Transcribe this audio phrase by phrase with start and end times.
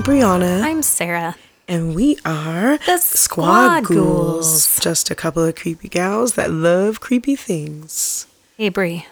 [0.00, 0.62] I'm Brianna.
[0.62, 1.36] I'm Sarah.
[1.68, 4.80] and we are The Squad Ghouls.
[4.80, 8.26] Just a couple of creepy gals that love creepy things.
[8.56, 9.04] Hey, Brie.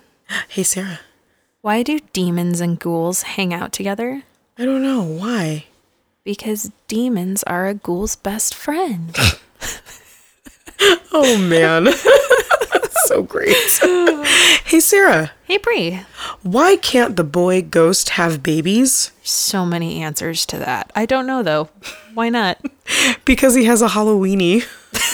[0.48, 1.01] Hey, Sarah.
[1.61, 4.23] Why do demons and ghouls hang out together?
[4.56, 5.66] I don't know why.
[6.24, 9.14] Because demons are a ghoul's best friend.
[11.12, 11.84] Oh man,
[13.09, 13.57] so great.
[14.67, 15.30] hey, Sarah.
[15.47, 16.01] hey, Brie.
[16.43, 19.12] Why can't the boy ghost have babies?
[19.23, 20.91] So many answers to that.
[20.95, 21.71] I don't know, though.
[22.15, 22.59] Why not?
[23.27, 24.65] Because he has a Halloweeny.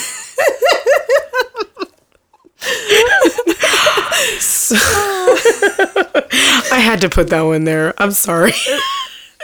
[4.41, 4.77] So-
[6.73, 7.95] I had to put that one there.
[7.99, 8.53] I'm sorry.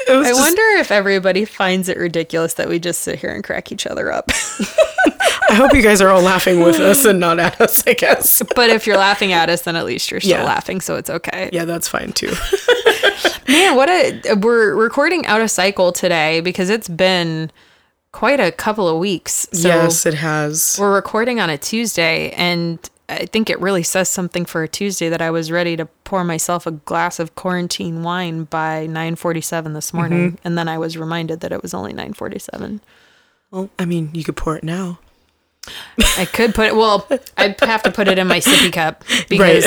[0.08, 3.70] I just- wonder if everybody finds it ridiculous that we just sit here and crack
[3.72, 4.30] each other up.
[5.50, 8.40] I hope you guys are all laughing with us and not at us, I guess.
[8.54, 10.44] but if you're laughing at us, then at least you're still Yeah.
[10.44, 11.50] laughing, so it's okay.
[11.52, 12.32] Yeah, that's fine too.
[13.48, 17.50] Man, what a we're recording out of cycle today because it's been
[18.12, 19.48] quite a couple of weeks.
[19.52, 20.76] So yes, it has.
[20.78, 22.78] we're recording on a Tuesday and
[23.10, 26.22] I think it really says something for a Tuesday that I was ready to pour
[26.22, 30.46] myself a glass of quarantine wine by 9:47 this morning mm-hmm.
[30.46, 32.80] and then I was reminded that it was only 9:47.
[33.50, 35.00] Well, I mean, you could pour it now.
[36.16, 39.66] I could put it well, I'd have to put it in my sippy cup because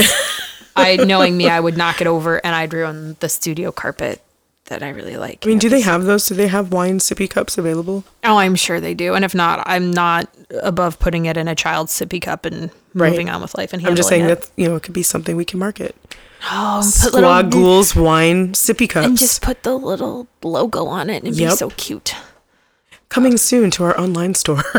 [0.76, 4.22] I knowing me I would knock it over and I'd ruin the studio carpet
[4.66, 5.40] that I really like.
[5.46, 6.28] I mean, do they have those?
[6.28, 8.04] Do they have wine sippy cups available?
[8.24, 9.14] Oh, I'm sure they do.
[9.14, 10.30] And if not, I'm not
[10.62, 13.10] above putting it in a child's sippy cup and Right.
[13.10, 14.28] moving on with life and I'm just saying it.
[14.42, 15.96] that you know it could be something we can market.
[16.52, 19.08] Oh, put Squad little, Ghouls wine sippy cups.
[19.08, 22.14] and just put the little logo on it and it'd be so cute.
[23.10, 24.62] coming soon to our online store.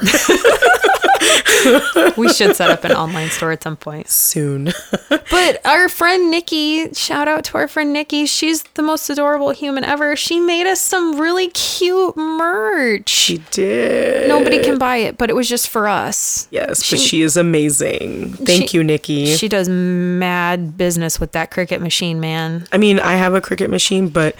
[2.16, 4.08] We should set up an online store at some point.
[4.08, 4.72] soon.
[5.30, 8.24] But our friend Nikki, shout out to our friend Nikki.
[8.26, 10.14] She's the most adorable human ever.
[10.16, 13.08] She made us some really cute merch.
[13.08, 14.28] she did.
[14.28, 16.46] Nobody can buy it, but it was just for us.
[16.50, 18.34] Yes, but she- she is amazing.
[18.34, 19.34] Thank She- you, Nikki.
[19.34, 22.66] She does mad business with that Cricut machine, man.
[22.72, 24.36] I mean, I have a Cricut machine, but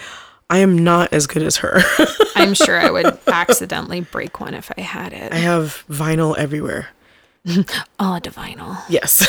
[0.51, 1.83] I am not as good as her.
[2.37, 5.33] I'm sure I would accidentally break one if I had it.
[5.33, 6.89] I have vinyl everywhere.
[8.01, 8.79] Oh, divinal.
[8.89, 9.27] Yes.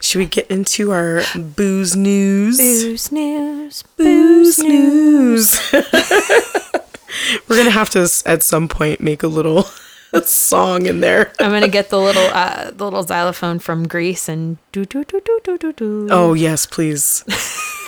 [0.00, 2.58] Should we get into our booze news?
[2.58, 3.84] Booze news.
[3.96, 5.72] Booze news.
[7.48, 9.66] We're gonna have to at some point make a little
[10.24, 11.32] song in there.
[11.40, 15.20] I'm gonna get the little uh, the little xylophone from Greece and do do do
[15.24, 16.08] do do do do.
[16.10, 17.24] Oh yes, please.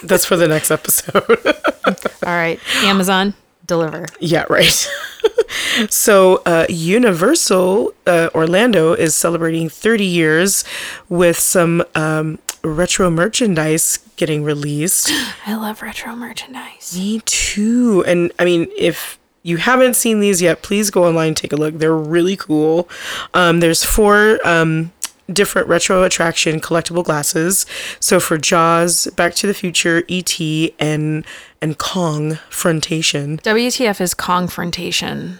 [0.02, 1.24] That's for the next episode.
[2.26, 3.34] All right, Amazon
[3.66, 4.06] deliver.
[4.20, 4.88] yeah, right.
[5.90, 10.64] so uh, Universal uh, Orlando is celebrating 30 years
[11.08, 15.10] with some um, retro merchandise getting released.
[15.46, 16.96] I love retro merchandise.
[16.96, 18.04] Me too.
[18.06, 21.56] And I mean, if you haven't seen these yet, please go online and take a
[21.56, 21.78] look.
[21.78, 22.88] They're really cool.
[23.34, 24.92] Um, there's four um,
[25.32, 27.66] different retro attraction collectible glasses.
[27.98, 31.24] So for Jaws, Back to the Future, E.T., and
[31.60, 35.38] and Kong Frontation, WTF is confrontation.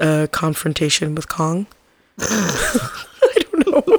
[0.00, 1.66] uh, confrontation with Kong.
[2.18, 3.96] I don't know.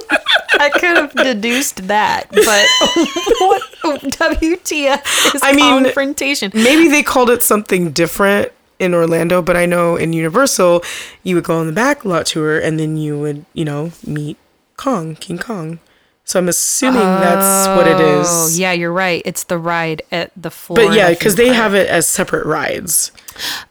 [0.60, 2.40] I could have deduced that, but
[3.82, 6.52] what WTF is I mean- confrontation.
[6.54, 10.82] Maybe they called it something different in Orlando, but I know in Universal,
[11.22, 14.36] you would go on the back lot tour and then you would, you know, meet
[14.76, 15.78] Kong, King Kong.
[16.26, 18.26] So I'm assuming that's what it is.
[18.30, 19.20] Oh, yeah, you're right.
[19.26, 20.88] It's the ride at the Florida.
[20.88, 23.12] But yeah, because they have it as separate rides.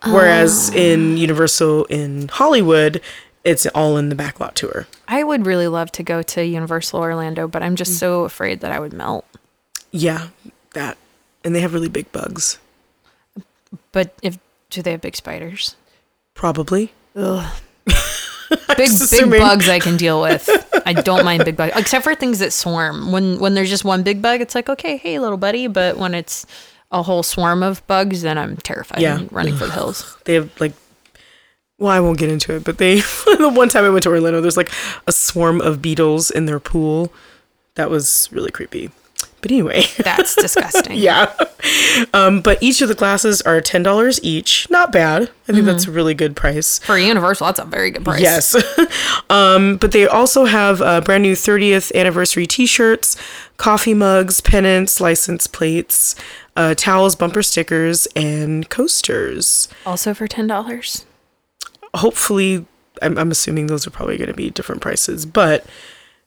[0.05, 0.77] Whereas Oh.
[0.77, 3.01] in Universal in Hollywood,
[3.43, 4.85] it's all in the back lot tour.
[5.07, 7.77] I would really love to go to Universal Orlando, but I'm Mm.
[7.77, 9.25] just so afraid that I would melt.
[9.91, 10.27] Yeah,
[10.73, 10.97] that.
[11.43, 12.59] And they have really big bugs.
[13.91, 14.37] But if
[14.73, 15.75] do they have big spiders?
[16.33, 16.93] Probably.
[17.15, 17.53] Ugh.
[18.77, 20.49] big big bugs I can deal with.
[20.85, 23.11] I don't mind big bugs, except for things that swarm.
[23.11, 25.67] When when there's just one big bug, it's like okay, hey little buddy.
[25.67, 26.45] But when it's
[26.91, 29.19] a whole swarm of bugs, then I'm terrified Yeah.
[29.19, 30.17] and running for the hills.
[30.25, 30.73] They have like
[31.79, 32.95] well, I won't get into it, but they
[33.25, 34.71] the one time I went to Orlando, there's like
[35.07, 37.13] a swarm of beetles in their pool.
[37.75, 38.91] That was really creepy.
[39.43, 40.97] But anyway, That's disgusting.
[40.97, 41.33] yeah.
[42.13, 44.69] Um, but each of the glasses are ten dollars each.
[44.69, 45.29] Not bad.
[45.49, 46.79] I think that's a really good price.
[46.79, 48.21] For Universal, that's a very good price.
[48.21, 48.55] Yes.
[49.29, 53.17] um, but they also have uh, brand new 30th anniversary t shirts,
[53.57, 56.15] coffee mugs, pennants, license plates,
[56.55, 59.67] uh, towels, bumper stickers, and coasters.
[59.85, 61.05] Also for ten dollars.
[61.95, 62.65] Hopefully,
[63.01, 65.65] I'm, I'm assuming those are probably going to be different prices, but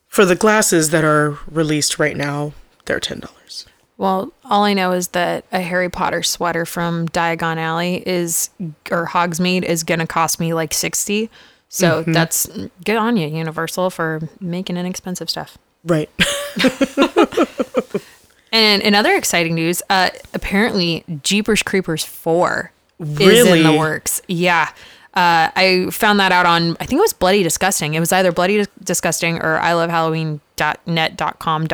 [0.07, 2.53] for the glasses that are released right now,
[2.87, 3.67] they're $10.
[3.99, 8.51] Well, all I know is that a Harry Potter sweater from Diagon Alley is,
[8.91, 11.31] or Hogsmeade, is going to cost me like 60.
[11.69, 12.47] So that's
[12.85, 15.59] good on you, Universal, for making inexpensive stuff.
[15.85, 16.11] Right.
[18.53, 24.23] And in other exciting news, uh, apparently Jeepers Creepers 4 is in the works.
[24.29, 24.71] Yeah.
[25.13, 27.95] Uh, I found that out on, I think it was Bloody Disgusting.
[27.95, 31.67] It was either Bloody Disgusting or I love Halloween.net.com.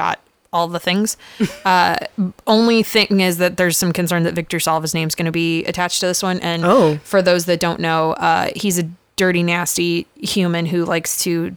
[0.53, 1.17] All the things.
[1.65, 1.97] uh,
[2.47, 6.01] only thing is that there's some concern that Victor Salva's name's going to be attached
[6.01, 6.39] to this one.
[6.41, 6.99] And Oh.
[7.05, 11.57] for those that don't know, uh, he's a dirty, nasty human who likes to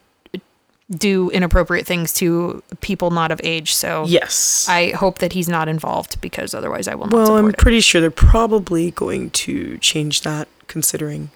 [0.92, 3.74] do inappropriate things to people not of age.
[3.74, 4.68] So yes.
[4.70, 7.58] I hope that he's not involved because otherwise I will not well, I'm it.
[7.58, 11.32] pretty sure they're probably going to change that considering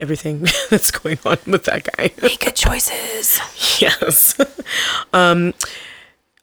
[0.00, 2.10] everything that's going on with that guy.
[2.20, 3.40] Make good choices.
[3.80, 4.38] yes.
[5.14, 5.54] um,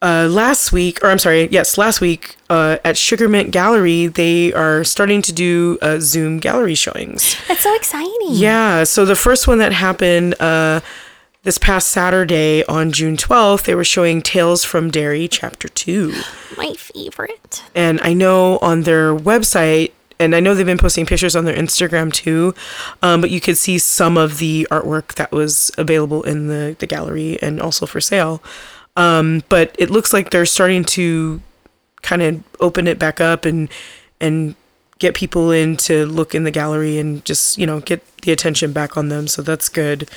[0.02, 4.82] uh, last week, or I'm sorry, yes, last week uh, at Sugarmynt Gallery, they are
[4.84, 7.36] starting to do uh, Zoom gallery showings.
[7.48, 8.12] That's so exciting.
[8.30, 8.84] Yeah.
[8.84, 10.80] So the first one that happened uh,
[11.42, 16.14] this past Saturday on June 12th, they were showing Tales from Derry, Chapter 2.
[16.56, 17.62] My favorite.
[17.74, 21.56] And I know on their website, and I know they've been posting pictures on their
[21.56, 22.54] Instagram too,
[23.02, 26.86] um, but you could see some of the artwork that was available in the, the
[26.86, 28.42] gallery and also for sale.
[28.96, 31.40] Um, but it looks like they're starting to
[32.02, 33.68] kind of open it back up and
[34.20, 34.54] and
[34.98, 38.72] get people in to look in the gallery and just you know get the attention
[38.72, 39.28] back on them.
[39.28, 40.08] So that's good,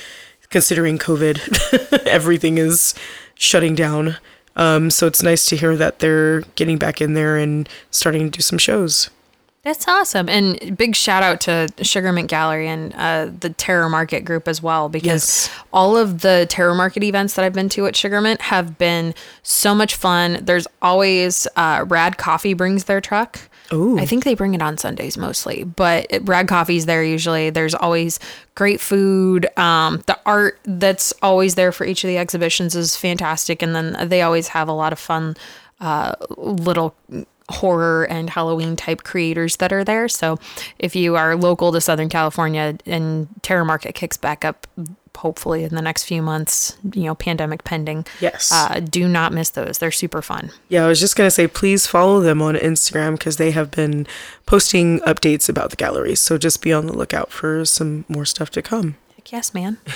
[0.50, 2.94] considering COVID, everything is
[3.34, 4.16] shutting down.
[4.56, 8.38] Um, so it's nice to hear that they're getting back in there and starting to
[8.38, 9.10] do some shows.
[9.64, 10.28] That's awesome.
[10.28, 14.90] And big shout out to Sugarmynt Gallery and uh, the Terror Market group as well,
[14.90, 15.50] because Yes.
[15.72, 19.74] all of the Terror Market events that I've been to at Sugarmynt have been so
[19.74, 20.40] much fun.
[20.42, 23.40] There's always uh, Rad Coffee brings their truck.
[23.72, 23.98] Ooh.
[23.98, 27.48] I think they bring it on Sundays mostly, but Rad Coffee's there usually.
[27.48, 28.20] There's always
[28.54, 29.46] great food.
[29.58, 34.08] Um, the art that's always there for each of the exhibitions is fantastic, and then
[34.10, 35.34] they always have a lot of fun
[35.80, 36.94] uh, little
[37.50, 40.08] horror and Halloween type creators that are there.
[40.08, 40.38] So
[40.78, 44.66] if you are local to Southern California and Terror Market kicks back up,
[45.16, 48.06] hopefully in the next few months, you know, pandemic pending.
[48.20, 48.50] Yes.
[48.52, 49.78] Uh, do not miss those.
[49.78, 50.50] They're super fun.
[50.68, 54.06] Yeah, I was just gonna say, please follow them on Instagram because they have been
[54.46, 56.20] posting updates about the galleries.
[56.20, 58.96] So just be on the lookout for some more stuff to come.
[59.24, 59.78] Heck yes, man.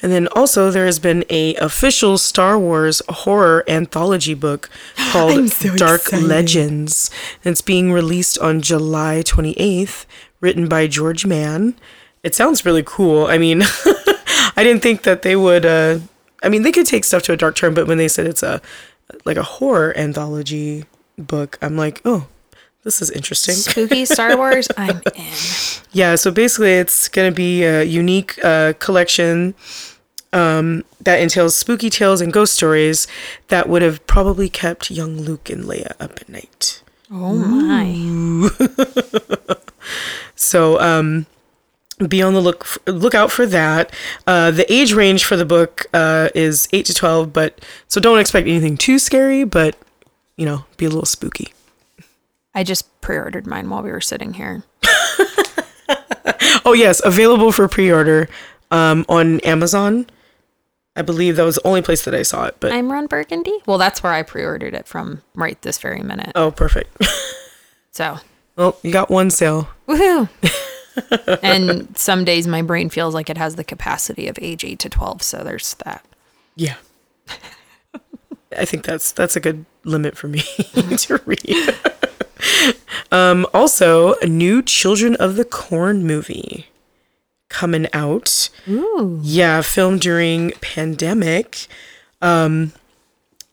[0.00, 4.70] And then also there has been a official Star Wars horror anthology book
[5.10, 6.26] called so Dark excited.
[6.26, 7.10] Legends.
[7.44, 10.04] And it's being released on July 28th,
[10.40, 11.74] written by George Mann.
[12.22, 13.26] It sounds really cool.
[13.26, 13.62] I mean,
[14.56, 16.00] I didn't think that they would uh
[16.42, 18.42] I mean, they could take stuff to a dark turn, but when they said it's
[18.42, 18.60] a
[19.24, 20.84] like a horror anthology
[21.16, 22.28] book, I'm like, "Oh,
[22.88, 25.32] this is interesting." Spooky Star Wars, I'm in.
[25.92, 29.54] Yeah, so basically, it's going to be a unique uh, collection
[30.32, 33.06] um, that entails spooky tales and ghost stories
[33.48, 36.82] that would have probably kept young Luke and Leia up at night.
[37.10, 38.50] Oh my.
[40.38, 41.26] So um,
[42.06, 43.92] be on the look lookout for that.
[44.26, 48.20] Uh, the age range for the book uh, is eight to twelve, but so don't
[48.20, 49.76] expect anything too scary, but
[50.36, 51.52] you know, be a little spooky.
[52.58, 54.64] I just pre-ordered mine while we were sitting here.
[56.64, 58.28] Oh yes, available for pre-order
[58.70, 60.06] um, on Amazon.
[60.94, 63.56] I believe that was the only place that I saw it, but I'm Ron Burgundy.
[63.64, 66.32] Well, that's where I pre-ordered it from right this very minute.
[66.34, 66.94] oh, perfect.
[67.90, 68.18] So,
[68.54, 69.68] well, you got one sale.
[69.88, 70.28] woohoo.
[71.42, 74.88] and some days my brain feels like it has the capacity of age 8 to
[74.90, 76.04] 12, so there's that.
[76.54, 76.76] Yeah.
[78.56, 80.40] I think that's that's a good limit for me
[80.96, 81.74] to read.
[83.12, 86.66] Um, also, a new Children of the Corn movie
[87.48, 88.50] coming out.
[88.68, 89.20] Ooh.
[89.22, 91.66] Yeah, filmed during pandemic.
[92.20, 92.72] Um,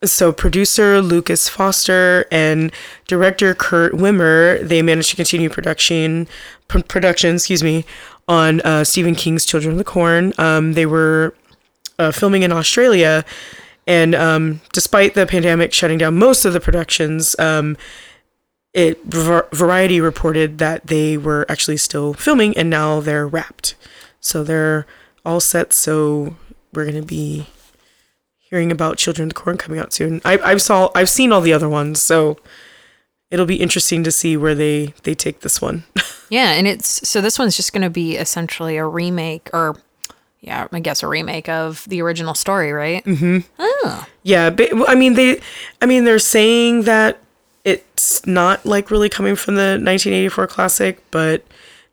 [0.04, 2.72] so producer Lucas Foster and
[3.08, 6.28] director Kurt Wimmer they managed to continue production
[6.68, 7.86] pr- production, excuse me,
[8.28, 10.34] on uh, Stephen King's Children of the Corn.
[10.38, 11.34] Um, they were
[11.98, 13.24] uh, filming in Australia,
[13.88, 17.78] and um, despite the pandemic shutting down most of the productions, um,
[18.75, 23.75] it Var- Variety reported that they were actually still filming, and now they're wrapped.
[24.20, 24.86] So they're
[25.25, 25.72] all set.
[25.72, 26.36] So
[26.74, 27.48] we're gonna be
[28.38, 30.22] hearing about Children of the Corn coming out soon.
[30.25, 32.38] I I've saw I've seen all the other ones, so
[33.32, 35.86] it'll be interesting to see where they they take this one.
[36.29, 39.77] Yeah, and it's so this one's just going to be essentially a remake or
[40.41, 43.05] yeah, I guess a remake of the original story, right?
[43.05, 43.39] Mm-hmm.
[43.60, 44.08] Oh.
[44.24, 45.39] yeah, but, I mean they
[45.84, 47.20] I mean they're saying that
[47.65, 51.43] it's not like really coming from the 1984 classic, but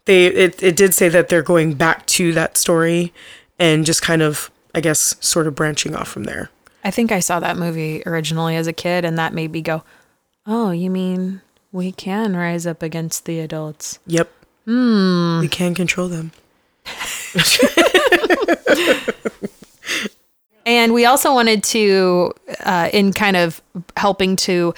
[0.04, 3.12] they it, it did say that they're going back to that story
[3.58, 6.50] and just kind of I guess sort of branching off from there.
[6.84, 9.82] I think I saw that movie originally as a kid, and that made me go,
[10.46, 11.40] "Oh, you mean
[11.72, 14.30] we can rise up against the adults?" Yep.
[14.66, 15.40] Hmm.
[15.40, 16.30] We can control them.
[20.64, 23.60] And we also wanted to, uh, in kind of
[23.96, 24.74] helping to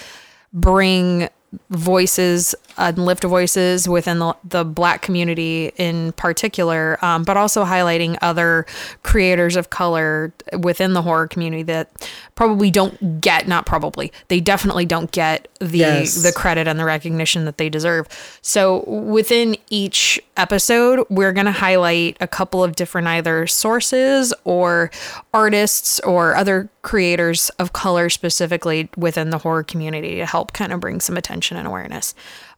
[0.55, 1.29] bring
[1.71, 8.67] voices, uplift voices within the, the black community in particular, um, but also highlighting other
[9.03, 11.91] creators of color within the horror community that
[12.35, 16.23] probably don't get, not probably, they definitely don't get the, Yes.
[16.23, 18.07] the credit and the recognition that they deserve.
[18.43, 24.91] So within each episode, we're going to highlight a couple of different either sources or
[25.33, 30.81] artists or other creators of color specifically within the horror community to help kind of
[30.81, 32.15] bring some attention and awareness.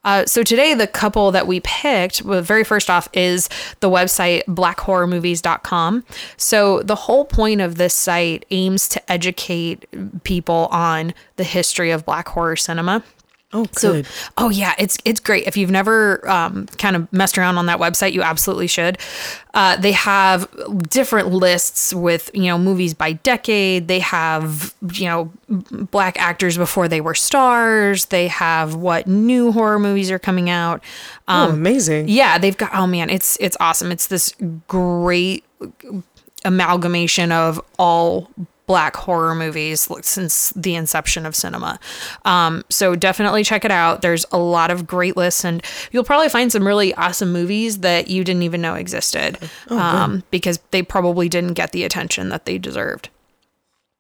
[0.06, 3.48] Uh, so today, the couple that we picked, well, very first off, is
[3.80, 6.04] the website blackhorrormovies.com.
[6.36, 9.84] So the whole point of this site aims to educate
[10.22, 13.02] people on the history of black horror cinema.
[13.56, 14.02] Oh, So,
[14.36, 15.46] oh yeah, it's it's great.
[15.46, 18.98] If you've never um, kind of messed around on that website, you absolutely should.
[19.54, 20.46] Uh, they have
[20.90, 23.88] different lists with you know movies by decade.
[23.88, 25.32] They have you know
[25.90, 28.06] black actors before they were stars.
[28.06, 30.82] They have what new horror movies are coming out.
[31.28, 32.08] Um, oh, amazing.
[32.08, 32.75] yeah, they've got.
[32.75, 33.90] Oh man, it's it's awesome.
[33.90, 34.34] It's this
[34.68, 35.44] great
[36.44, 38.30] amalgamation of all
[38.66, 41.78] black horror movies since the inception of cinema.
[42.25, 44.02] Um, so definitely check it out.
[44.02, 48.08] There's a lot of great lists, and you'll probably find some really awesome movies that
[48.08, 52.58] you didn't even know existed um, because they probably didn't get the attention that they
[52.58, 53.08] deserved.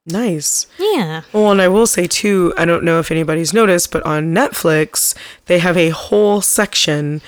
[0.06, 0.66] Nice.
[0.78, 1.22] Yeah.
[1.32, 5.16] Well, and I will say too, I don't know if anybody's noticed, but on Netflix,
[5.46, 7.20] they have a whole section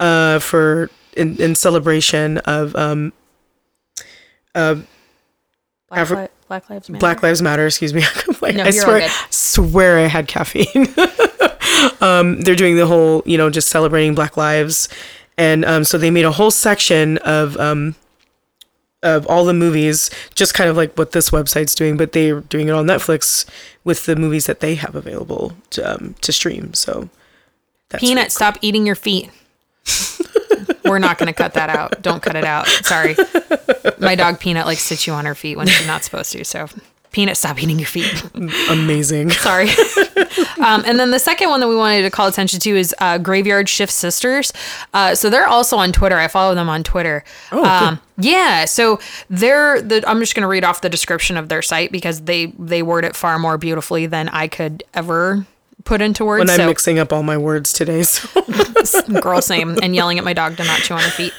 [0.00, 3.12] uh, for in, in celebration of um,
[5.92, 7.00] Black, Afri- Li- Black Lives Matter.
[7.00, 7.66] Black Lives Matter.
[7.66, 8.02] Excuse me.
[8.40, 10.88] like, No, I swear, swear I had caffeine.
[12.00, 14.88] um, they're doing the whole, you know, just celebrating Black lives,
[15.36, 17.94] and um, so they made a whole section of um,
[19.02, 22.68] of all the movies, just kind of like what this website's doing, but they're doing
[22.68, 23.44] it on Netflix
[23.84, 26.72] with the movies that they have available to um, to stream.
[26.74, 27.08] So
[27.88, 29.30] that's Peanut, stop eating your feet.
[30.84, 32.02] We're not going to cut that out.
[32.02, 32.66] Don't cut it out.
[32.66, 33.16] Sorry.
[33.98, 36.44] My dog Peanut likes to chew on her feet when she's not supposed to.
[36.44, 36.68] So,
[37.12, 38.24] Peanut, stop eating your feet.
[38.70, 39.30] amazing.
[39.30, 39.68] Sorry.
[40.58, 43.18] um, and then the second one that we wanted to call attention to is uh,
[43.18, 44.52] Graveyard Shift Sisters.
[44.94, 46.18] Uh, so they're also on Twitter.
[46.18, 47.22] I follow them on Twitter.
[47.52, 48.64] Oh, um, yeah.
[48.64, 48.98] So
[49.28, 50.02] they're the.
[50.08, 53.04] I'm just going to read off the description of their site because they they word
[53.04, 55.46] it far more beautifully than I could ever
[55.84, 56.40] put into words.
[56.40, 58.42] When I'm so mixing up all my words today, so.
[59.20, 59.78] Girl same.
[59.82, 61.32] And yelling at my dog to not chew on her feet.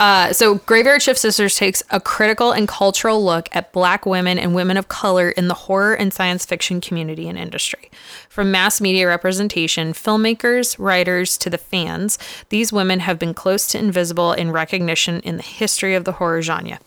[0.00, 4.54] Uh, so graveyard shift sisters takes a critical and cultural look at black women and
[4.54, 7.90] women of color in the horror and science fiction community and industry.
[8.28, 13.78] From mass media representation filmmakers writers to the fans these women have been close to
[13.78, 16.78] invisible in recognition in the history of the horror genre.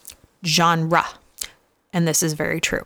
[0.44, 1.04] Genre.
[1.92, 2.84] And this is very true.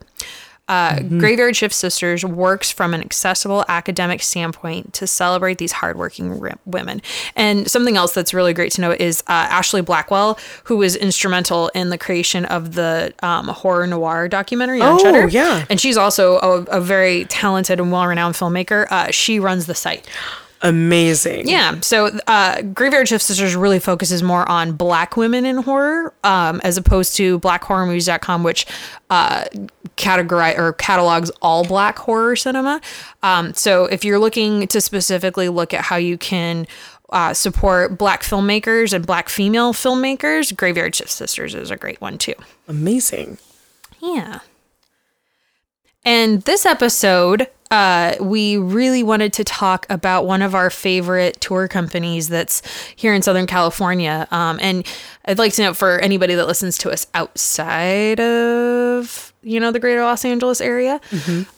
[0.72, 6.52] Uh, Graveyard Shift Sisters works from an accessible academic standpoint to celebrate these hardworking ri-
[6.64, 7.02] women.
[7.36, 11.68] And something else that's really great to know is uh, Ashlee Blackwell, who was instrumental
[11.74, 15.28] in the creation of the um, horror noir documentary on Oh, Shudder.
[15.28, 15.66] yeah.
[15.68, 18.86] and she's also a, a very talented and well-renowned filmmaker.
[18.90, 20.08] Uh, she runs the site.
[20.62, 21.48] Amazing.
[21.48, 21.80] Yeah.
[21.80, 26.76] So uh, Graveyard Shift Sisters really focuses more on black women in horror um, as
[26.76, 28.66] opposed to blackhorrormovies.com, which
[29.10, 29.44] uh,
[29.96, 32.80] categorize or catalogs all black horror cinema.
[33.22, 36.66] Um, so if you're looking to specifically look at how you can
[37.10, 42.18] uh, support black filmmakers and black female filmmakers, Graveyard Shift Sisters is a great one
[42.18, 42.34] too.
[42.66, 43.38] Amazing.
[44.00, 44.40] Yeah.
[46.04, 51.66] And this episode, uh, we really wanted to talk about one of our favorite tour
[51.68, 52.62] companies that's
[52.94, 54.28] here in Southern California.
[54.30, 54.86] Um, and
[55.24, 59.80] I'd like to note for anybody that listens to us outside of, you know, the
[59.80, 61.00] greater Los Angeles area,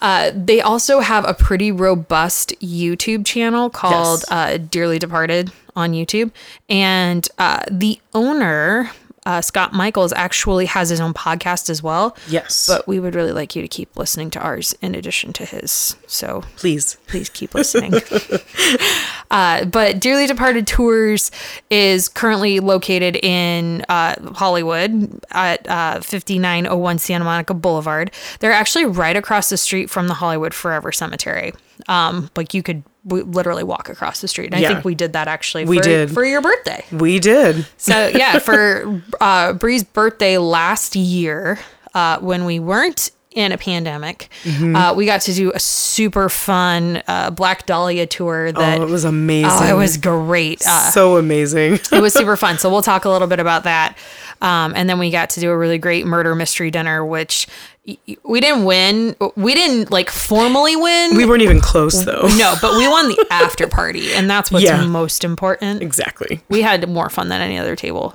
[0.01, 4.31] uh, they also have a pretty robust YouTube channel called Yes.
[4.31, 6.31] uh, Dearly Departed on YouTube.
[6.69, 8.91] And uh, the owner,
[9.27, 12.17] uh, Scott Michaels, actually has his own podcast as well.
[12.29, 12.67] Yes.
[12.67, 15.97] But we would really like you to keep listening to ours in addition to his.
[16.07, 16.99] So please.
[17.07, 17.95] please keep listening.
[19.31, 21.33] Uh, but Dearly Departed Tours
[21.69, 28.13] is currently located in uh, Hollywood at uh, 5901 Santa Monica Boulevard.
[28.39, 31.53] They're actually right across the street from the Hollywood Forever Cemetery.
[31.89, 34.53] Um, like you could w- literally walk across the street.
[34.53, 36.11] And I think we did that actually We for, did.
[36.11, 36.85] for your birthday.
[36.93, 37.67] We did.
[37.77, 41.59] So yeah, for uh, Bree's birthday last year,
[41.95, 44.77] uh, when we weren't in a pandemic, Mm-hmm.
[44.77, 48.53] uh, we got to do a super fun uh, Black Dahlia tour.
[48.53, 49.51] That Oh, it was amazing.
[49.53, 50.63] oh, it was great.
[50.67, 51.75] Uh, so amazing.
[51.91, 52.59] it was super fun.
[52.59, 53.97] So we'll talk a little bit about that.
[54.41, 57.47] Um, and then we got to do a really great murder mystery dinner, which
[58.23, 59.15] we didn't win.
[59.37, 61.17] We didn't like formally win.
[61.17, 62.29] we weren't even close though.
[62.37, 64.85] no, but we won the after party, and that's what's Yeah.
[64.87, 66.41] most important Exactly.
[66.49, 68.15] we had more fun than any other table.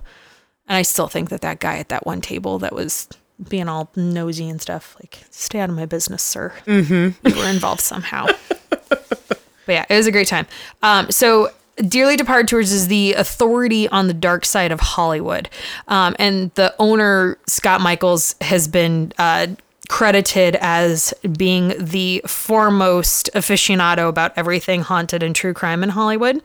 [0.68, 3.08] And I still think that that guy at that one table that was
[3.48, 6.54] being all nosy and stuff, like, stay out of my business, sir.
[6.66, 7.28] Mm-hmm.
[7.28, 8.28] You were involved somehow.
[8.90, 10.46] but yeah, it was a great time.
[10.84, 11.50] Um, so,
[11.88, 15.50] Dearly Departed Tours is the authority on the dark side of Hollywood.
[15.88, 19.48] Um, and the owner, Scott Michaels, has been uh,
[19.88, 26.42] credited as being the foremost aficionado about everything haunted and true crime in Hollywood.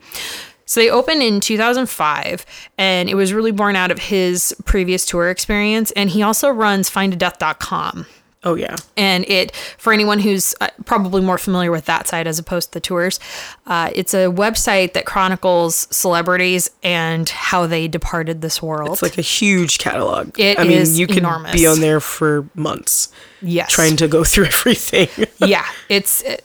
[0.65, 2.45] So they opened in 2005,
[2.77, 5.91] and it was really born out of his previous tour experience.
[5.91, 8.07] And he also runs findadeath.com.
[8.45, 8.75] Oh yeah.
[8.95, 12.73] And it, for anyone who's uh, probably more familiar with that side as opposed to
[12.75, 13.19] the tours,
[13.65, 18.93] uh, it's a website that chronicles celebrities and how they departed this world.
[18.93, 20.39] It's like a huge catalog.
[20.39, 21.53] It I mean, you can enormous.
[21.53, 23.09] be on there for months
[23.41, 23.71] yes.
[23.71, 25.09] trying to go through everything.
[25.39, 26.37] yeah, it's uh,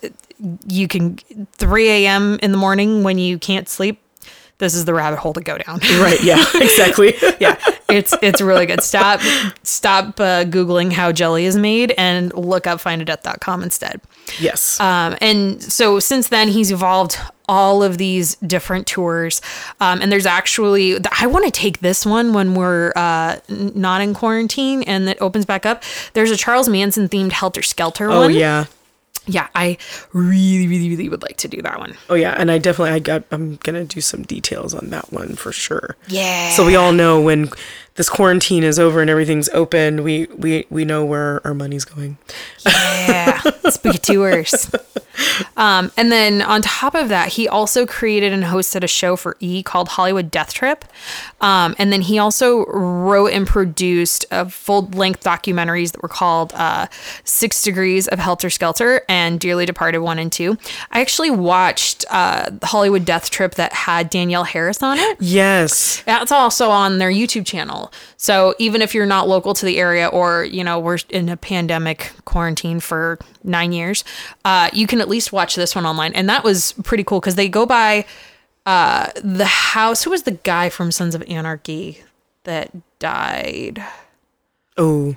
[0.66, 1.18] you can
[1.52, 2.38] 3 a.m.
[2.42, 4.00] in the morning when you can't sleep.
[4.60, 5.78] This is the rabbit hole to go down.
[6.00, 6.22] right.
[6.22, 6.44] Yeah.
[6.60, 7.14] Exactly.
[7.40, 7.56] yeah,
[7.88, 8.82] it's it's really good.
[8.82, 9.20] Stop
[9.64, 14.00] stop uh, googling how jelly is made and look up findadeath.com instead.
[14.38, 14.78] yes.
[14.78, 19.42] Um, and so since then, he's evolved all of these different tours.
[19.80, 24.14] Um, and there's actually, I want to take this one when we're uh, not in
[24.14, 25.82] quarantine and it opens back up.
[26.12, 28.34] There's a Charles Manson themed Helter Skelter oh one.
[28.34, 28.66] yeah.
[29.30, 29.78] Yeah, I
[30.12, 31.96] really, really, really would like to do that one.
[32.08, 32.34] Oh yeah.
[32.36, 35.96] And I definitely I got I'm gonna do some details on that one for sure.
[36.08, 36.50] Yeah.
[36.50, 37.50] So we all know when
[37.94, 42.18] this quarantine is over and everything's open, we we we know where our money's going.
[42.66, 43.40] Yeah,
[43.70, 44.70] spooky tours.
[45.56, 49.36] Um, and then on top of that, he also created and hosted a show for
[49.40, 50.84] E called Hollywood Death Trip.
[51.40, 56.52] Um, and then he also wrote and produced a full length documentaries that were called
[56.54, 56.86] uh,
[57.24, 60.56] Six Degrees of Helter Skelter and Dearly Departed 1 and 2.
[60.90, 65.16] I actually watched uh, Hollywood Death Trip that had Danielle Harris on it.
[65.20, 66.02] Yes.
[66.02, 67.92] That's also on their YouTube channel.
[68.16, 71.36] So even if you're not local to the area or, you know, we're in a
[71.36, 74.04] pandemic quarantine for nine years,
[74.44, 76.12] uh, you can at least watch this one online.
[76.14, 78.04] And that was pretty cool because they go by
[78.66, 80.02] uh, the house.
[80.04, 82.02] Who was the guy from Sons of Anarchy
[82.44, 83.82] that died?
[84.76, 85.16] Oh.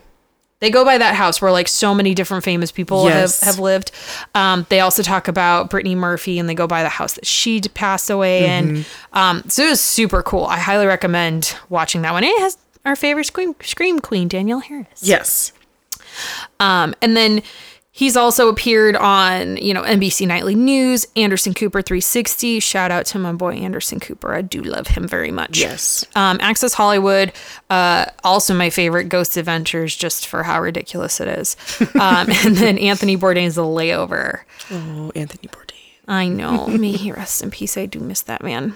[0.59, 3.41] They go by that house where like so many different famous people Yes.
[3.41, 3.91] have, have lived.
[4.33, 7.59] Um, they also talk about Brittany Murphy and they go by the house that she
[7.59, 8.86] passed away in.
[9.12, 10.45] Um, so it was super cool.
[10.45, 12.23] I highly recommend watching that one.
[12.23, 15.01] It has our favorite scream, scream queen, Danielle Harris.
[15.01, 15.51] Yes.
[16.62, 17.41] Um, and then
[17.95, 22.60] he's also appeared on, you know, NBC Nightly News, Anderson Cooper 360.
[22.60, 24.34] Shout out to my boy Anderson Cooper.
[24.34, 25.60] I do love him very much.
[25.60, 26.03] Yes.
[26.15, 27.32] Um, Access Hollywood,
[27.69, 31.56] uh, also my favorite, Ghost Adventures, just for how ridiculous it is.
[31.93, 34.41] Um, and then Anthony Bourdain's The Layover.
[34.71, 35.73] Oh, Anthony Bourdain.
[36.08, 36.67] I know.
[36.67, 37.77] May he rest in peace.
[37.77, 38.75] I do miss that man.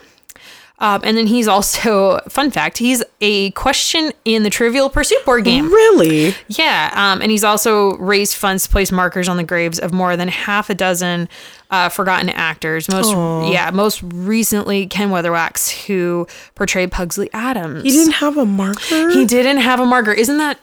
[0.79, 5.43] Um, and then he's also, fun fact, he's a question in the Trivial Pursuit board
[5.43, 5.71] game.
[5.71, 6.35] Really?
[6.47, 10.15] Yeah, um, and he's also raised funds to place markers on the graves of more
[10.15, 11.29] than half a dozen
[11.71, 12.89] uh, forgotten actors.
[12.89, 13.11] Most,
[13.51, 17.83] yeah, most recently Ken Weatherwax, who portrayed Pugsley Addams.
[17.83, 19.09] He didn't have a marker?
[19.09, 20.11] He didn't have a marker.
[20.11, 20.59] Isn't that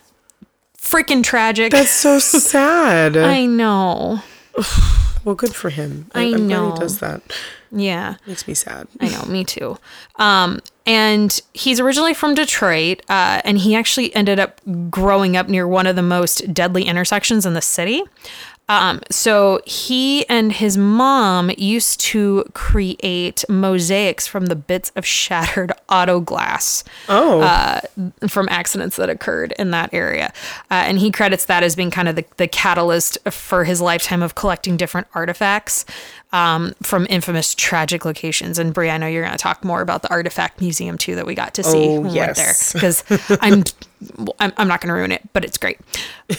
[0.79, 1.73] freaking tragic?
[1.73, 3.17] That's so sad.
[3.17, 4.21] I know.
[5.25, 6.09] well, good for him.
[6.15, 6.73] I I'm know.
[6.73, 7.21] he does that.
[7.75, 8.17] Yeah.
[8.27, 8.87] Makes me sad.
[9.01, 9.79] I know, me too.
[10.17, 14.61] Um, and he's originally from Detroit, uh, and he actually ended up
[14.91, 18.03] growing up near one of the most deadly intersections in the city.
[18.67, 25.71] Um, so he and his mom used to create mosaics from the bits of shattered
[25.91, 27.43] auto glass Oh.
[27.43, 27.81] uh,
[28.27, 30.33] from accidents that occurred in that area.
[30.71, 34.23] Uh, and he credits that as being kind of the, the catalyst for his lifetime
[34.23, 35.85] of collecting different artifacts.
[36.35, 38.59] Um, from infamous tragic locations.
[38.59, 41.27] And Brie, I know you're going to talk more about the Artifact Museum too that
[41.27, 42.73] we got to see Oh, when we went there yes.
[42.73, 43.05] because
[43.41, 43.63] I'm,
[44.41, 45.79] I'm I'm not going to ruin it, but it's great.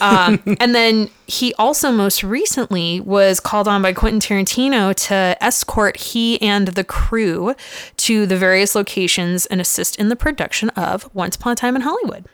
[0.02, 5.96] Um, and then he also most recently was called on by Quentin Tarantino to escort
[5.96, 7.56] he and the crew
[7.96, 11.84] to the various locations and assist in the production of Once Upon a Time in
[11.84, 12.26] Hollywood.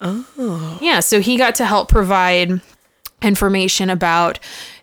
[0.00, 0.78] Oh.
[0.82, 2.60] Yeah, so he got to help provide
[3.22, 4.38] information about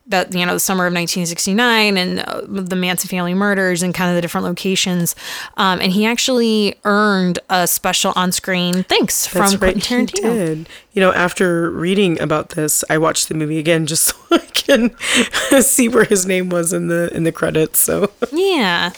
[0.07, 4.09] that you know the summer of 1969 and uh, the Manson family murders and kind
[4.09, 5.15] of the different locations
[5.57, 10.21] um, and he actually earned a special on-screen thanks from right, Quentin Tarantino.
[10.21, 10.69] did.
[10.91, 14.95] You know, after reading about this, I watched the movie again just so I can
[15.61, 17.79] see where his name was in the in the credits.
[17.79, 18.91] So Yeah.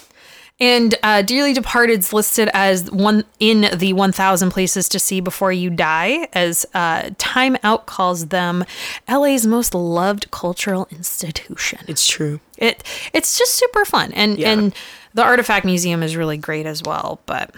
[0.57, 5.69] And uh, Dearly Departed's listed as one in the 1,000 places to see before you
[5.69, 8.63] die, as uh, Time Out calls them
[9.09, 11.79] LA's most loved cultural institution.
[11.89, 12.39] it's true.
[12.57, 14.51] It it's just super fun, and Yeah.
[14.51, 14.73] and
[15.13, 17.19] the Artifact Museum is really great as well.
[17.25, 17.53] But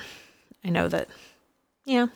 [0.66, 1.08] I know that,
[1.86, 2.08] yeah,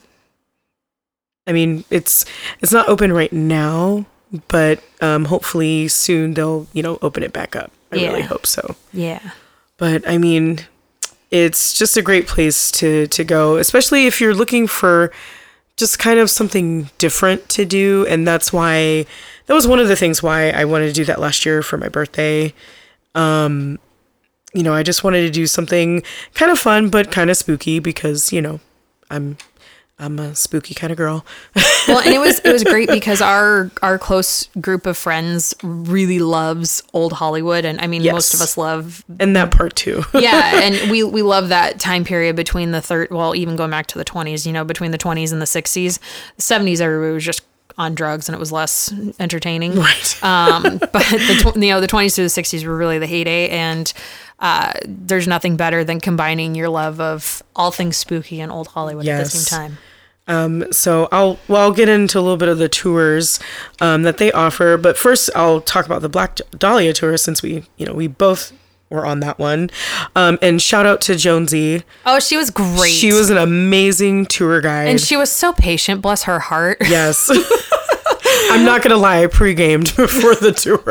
[1.46, 2.24] I mean, it's
[2.60, 4.04] it's not open right now,
[4.48, 7.70] but um, hopefully soon they'll you know open it back up.
[7.92, 8.74] I really hope so.
[8.92, 9.30] yeah,
[9.76, 10.60] But I mean,
[11.32, 15.10] it's just a great place to to go, especially if you're looking for
[15.76, 19.06] just kind of something different to do, and that's why
[19.46, 21.78] that was one of the things why I wanted to do that last year for
[21.78, 22.52] my birthday.
[23.14, 23.78] Um,
[24.52, 26.02] you know, I just wanted to do something
[26.34, 28.60] kind of fun but kind of spooky because you know,
[29.10, 29.38] I'm
[30.02, 31.24] I'm a spooky kind of girl.
[31.88, 36.18] well, and it was it was great because our our close group of friends really
[36.18, 40.02] loves old Hollywood, and I mean most of us love and that part too.
[40.14, 43.86] yeah, and we we love that time period between the third, well, even going back
[43.88, 44.46] to the twenties.
[44.46, 45.98] You know, between the twenties and the sixties,
[46.36, 47.42] the seventies, everybody was just
[47.78, 49.76] on drugs, and it was less entertaining.
[49.76, 50.18] right.
[50.32, 53.48] Um, but the tw- you know the twenties to the sixties were really the heyday,
[53.50, 53.92] and
[54.38, 59.06] uh, there's nothing better than combining your love of all things spooky and old Hollywood
[59.06, 59.78] at the same time.
[60.28, 63.40] Um, so I'll well I'll get into a little bit of the tours
[63.80, 67.64] um, that they offer, but first I'll talk about the Black Dahlia tour since we
[67.76, 68.52] you know we both
[68.88, 69.70] were on that one.
[70.14, 71.82] Um, and shout out to Jonesy.
[72.06, 72.90] Oh, she was great.
[72.92, 74.88] She was an amazing tour guide.
[74.88, 76.02] and she was so patient.
[76.02, 76.78] Bless her heart.
[76.88, 77.28] yes.
[78.50, 80.82] I'm not gonna lie, I pre-gamed before the tour.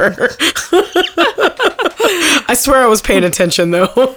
[2.47, 4.15] I swear I was paying attention though.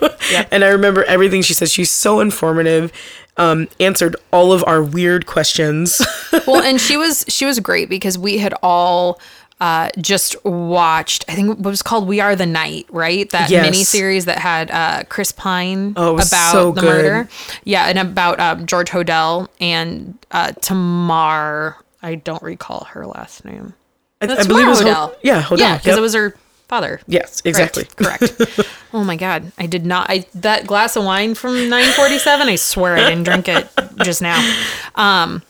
[0.51, 1.69] And I remember everything she said.
[1.69, 2.91] She's so informative.
[3.37, 6.01] Um, answered all of our weird questions.
[6.47, 9.19] well, and she was she was great because we had all
[9.61, 11.25] uh, just watched.
[11.29, 13.29] I think it was called "We Are the Night," right?
[13.31, 13.63] That Yes.
[13.65, 16.87] mini series that had uh, Chris Pine Oh, about so the good.
[16.89, 17.29] murder.
[17.65, 21.77] Yeah, and about um, George Hodel and uh, Tamar.
[22.03, 23.75] I don't recall her last name.
[24.21, 25.59] I, That's I believe it was Tamar Ho- yeah, Hodel.
[25.59, 25.99] yeah, because Yep.
[25.99, 26.37] it was her
[26.69, 27.01] father.
[27.07, 27.85] Yes, exactly.
[27.97, 28.37] Correct.
[28.37, 28.61] correct.
[28.93, 30.09] oh my god, I did not.
[30.11, 32.49] I that glass of wine from 947.
[32.49, 33.69] I swear I didn't drink it
[34.03, 34.41] just now.
[34.95, 35.43] Um,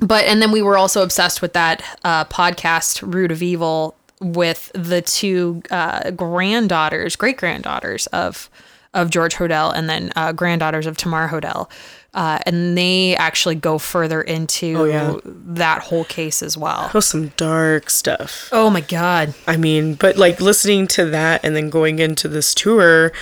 [0.00, 4.70] but and then we were also obsessed with that uh, podcast, Root of Evil, with
[4.74, 8.50] the two uh, granddaughters, great granddaughters of
[8.94, 11.68] of George Hodel, and then uh, granddaughters of Tamar Hodel.
[12.14, 15.16] Uh, and they actually go further into Oh, yeah.
[15.24, 16.90] that whole case as well.
[16.94, 18.48] Oh, some dark stuff.
[18.52, 19.34] Oh my god.
[19.46, 23.12] I mean, but like listening to that and then going into this tour,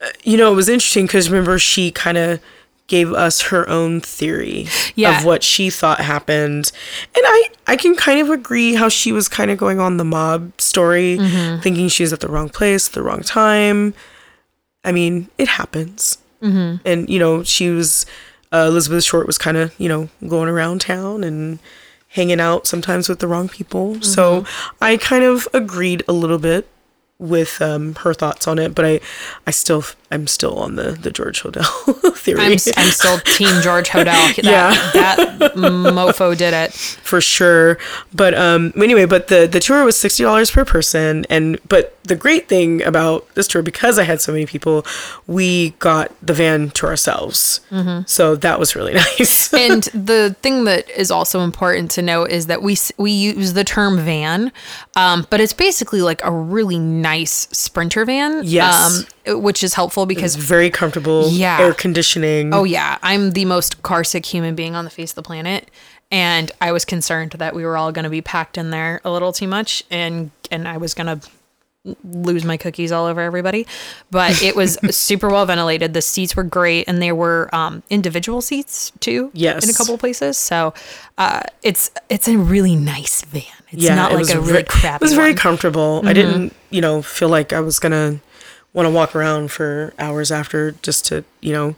[0.00, 2.40] uh, you know, it was interesting because remember she kind of
[2.86, 5.18] gave us her own theory Yeah.
[5.18, 6.70] of what she thought happened.
[7.16, 10.04] And I I can kind of agree how she was kind of going on the
[10.04, 11.62] mob story, Mm-hmm.
[11.62, 13.92] thinking she was at the wrong place, the wrong time.
[14.84, 16.18] I mean, it happens.
[16.42, 16.86] Mm-hmm.
[16.86, 18.06] And you know, she was
[18.52, 21.58] uh, Elizabeth Short was kind of you know going around town and
[22.08, 24.00] hanging out sometimes with the wrong people.
[24.02, 24.84] So Mm-hmm.
[24.84, 26.66] I kind of agreed a little bit
[27.18, 29.00] with um, her thoughts on it, but I
[29.46, 31.64] I still I'm still on the the George Hodel
[32.16, 32.40] theory.
[32.40, 34.10] I'm, I'm still Team George Hodel.
[34.42, 34.70] That, Yeah.
[34.92, 36.72] that mofo did it.
[36.72, 37.78] for sure.
[38.12, 42.16] But um anyway, but the the tour was sixty dollars per person, and but the
[42.16, 44.84] great thing about this tour because I had so many people,
[45.28, 47.60] we got the van to ourselves,
[48.06, 49.52] so that was really nice.
[49.54, 53.62] And the thing that is also important to know is that we we use the
[53.64, 54.50] term van,
[54.96, 58.42] um, but it's basically like a really nice sprinter van.
[58.44, 58.74] Yes.
[59.00, 59.06] Um,
[59.38, 61.28] which is helpful because it's very comfortable.
[61.30, 61.58] Yeah.
[61.60, 62.52] air conditioning.
[62.54, 65.70] Oh yeah, I'm the most car sick human being on the face of the planet,
[66.10, 69.10] and I was concerned that we were all going to be packed in there a
[69.10, 71.28] little too much, and and I was going to
[72.04, 73.66] lose my cookies all over everybody.
[74.10, 75.94] But it was super well ventilated.
[75.94, 79.30] The seats were great, and there were um, individual seats too.
[79.32, 79.64] Yes.
[79.64, 80.36] in a couple of places.
[80.36, 80.74] So
[81.18, 83.44] uh, it's it's a really nice van.
[83.72, 84.96] It's not it like a really crappy.
[84.96, 85.36] It was very one.
[85.36, 85.40] Mm-hmm.
[85.40, 86.02] comfortable.
[86.04, 88.18] I didn't, you know, feel like I was gonna
[88.72, 91.74] want to walk around for hours after just to you know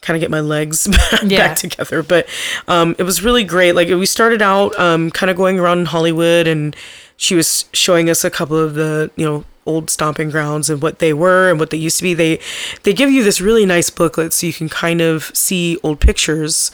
[0.00, 1.48] kind of get my legs back, Yeah.
[1.48, 2.02] back together.
[2.02, 2.28] But
[2.68, 3.72] um, it was really great.
[3.72, 6.76] Like we started out um, kind of going around in Hollywood, and
[7.16, 10.98] she was showing us a couple of the you know old stomping grounds and what
[10.98, 12.12] they were and what they used to be.
[12.12, 12.38] They
[12.82, 16.70] they give you this really nice booklet so you can kind of see old pictures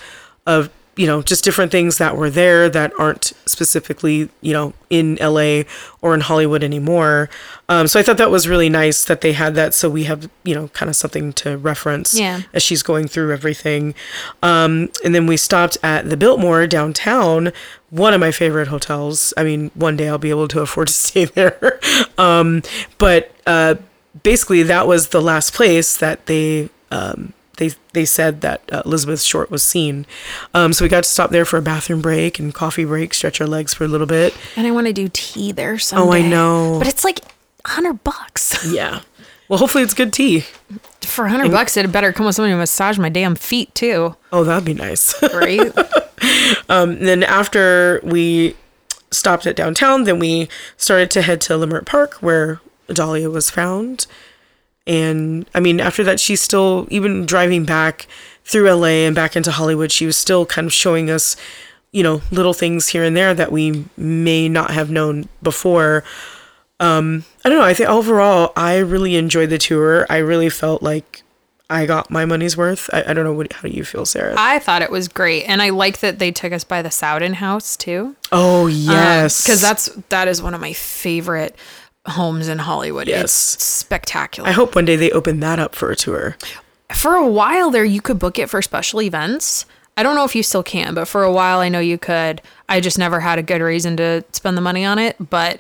[0.47, 5.17] of you know just different things that were there that aren't specifically you know in
[5.21, 5.63] LA
[6.03, 7.31] or in Hollywood anymore.
[7.69, 10.29] Um, so I thought that was really nice that they had that so we have
[10.43, 12.43] you know kind of something to reference Yeah.
[12.53, 13.95] as she's going through everything.
[14.43, 17.53] Um, and then we stopped at the Biltmore downtown,
[17.91, 19.33] one of my favorite hotels.
[19.37, 21.79] I mean, one day I'll be able to afford to stay there.
[22.19, 22.63] um,
[22.99, 23.77] but uh,
[24.23, 26.69] basically, that was the last place that they.
[26.91, 30.07] Um, they, they said that uh, Elizabeth Short was seen.
[30.55, 33.39] Um, so we got to stop there for a bathroom break and coffee break, stretch
[33.41, 34.35] our legs for a little bit.
[34.57, 36.09] And I want to do tea there someday.
[36.09, 36.79] Oh, I know.
[36.79, 37.21] But it's like
[37.65, 38.67] hundred bucks.
[38.73, 39.03] Yeah.
[39.49, 40.45] Well, hopefully it's good tea.
[41.03, 44.15] For hundred bucks, it better come with somebody to massage my damn feet too.
[44.33, 45.21] Oh, that'd be nice.
[45.35, 45.73] Right?
[46.69, 48.55] And then after we
[49.11, 54.07] stopped at downtown, then we started to head to Leimert Park where Dahlia was found.
[54.87, 58.07] And I mean, after that, she's still, even driving back
[58.45, 61.37] through LA and back into Hollywood, she was still kind of showing us,
[61.93, 66.03] you know, little things here and there that we may not have known before.
[66.81, 67.65] Um, I don't know.
[67.65, 70.07] I think overall, I really enjoyed the tour.
[70.09, 71.23] I really felt like
[71.69, 72.91] I got my money's worth.
[72.93, 73.33] I, I don't know.
[73.33, 74.35] What, how do you feel, Sarah?
[74.37, 77.35] I thought it was great, and I like that they took us by the Sowden
[77.35, 78.17] House too.
[78.33, 79.43] oh, yes.
[79.43, 81.55] because that's that is one of my favorite
[82.07, 83.09] homes in Hollywood.
[83.09, 83.55] Yes.
[83.55, 84.49] It's spectacular.
[84.49, 86.37] I hope one day they open that up for a tour.
[86.93, 89.67] for a while there, you could book it for special events.
[89.97, 92.41] I don't know if you still can, but for a while I know you could.
[92.69, 95.57] I just never had a good reason to spend the money on it, but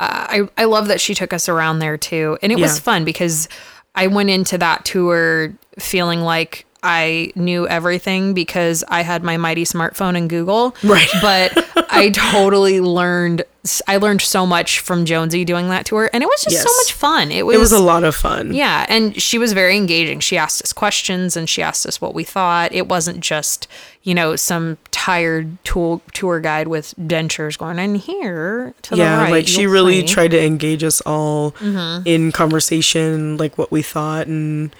[0.00, 3.04] uh, I I love that she took us around there too, and it was fun
[3.04, 3.48] because
[3.94, 9.64] I went into that tour feeling like I knew everything because I had my mighty
[9.64, 10.74] smartphone and Google.
[10.82, 11.08] Right.
[11.22, 11.52] But
[11.90, 13.44] I totally learned.
[13.86, 16.92] I learned so much from Jonesy doing that tour, and it was just so much
[16.92, 17.30] fun.
[17.30, 18.52] It was, It was a lot of fun.
[18.52, 20.18] yeah, and she was very engaging.
[20.18, 22.72] She asked us questions and she asked us what we thought.
[22.72, 23.68] It wasn't just,
[24.02, 29.22] you know, some tired tour tour guide with dentures going in here to Yeah, the
[29.22, 29.30] right.
[29.30, 32.02] like she really see." tried to engage us all Mm-hmm.
[32.04, 34.74] in conversation, like what we thought, and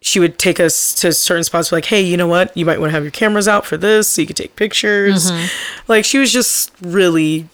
[0.00, 1.72] she would take us to certain spots.
[1.72, 2.56] Like, hey, you know what?
[2.56, 5.30] You might want to have your cameras out for this, so you could take pictures.
[5.30, 5.82] Mm-hmm.
[5.88, 7.48] Like, she was just really,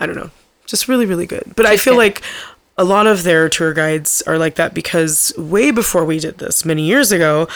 [0.00, 0.30] I don't know,
[0.66, 1.52] just really, really good.
[1.56, 2.22] But I feel like
[2.78, 6.64] a lot of their tour guides are like that because way before we did this,
[6.64, 7.48] many years ago,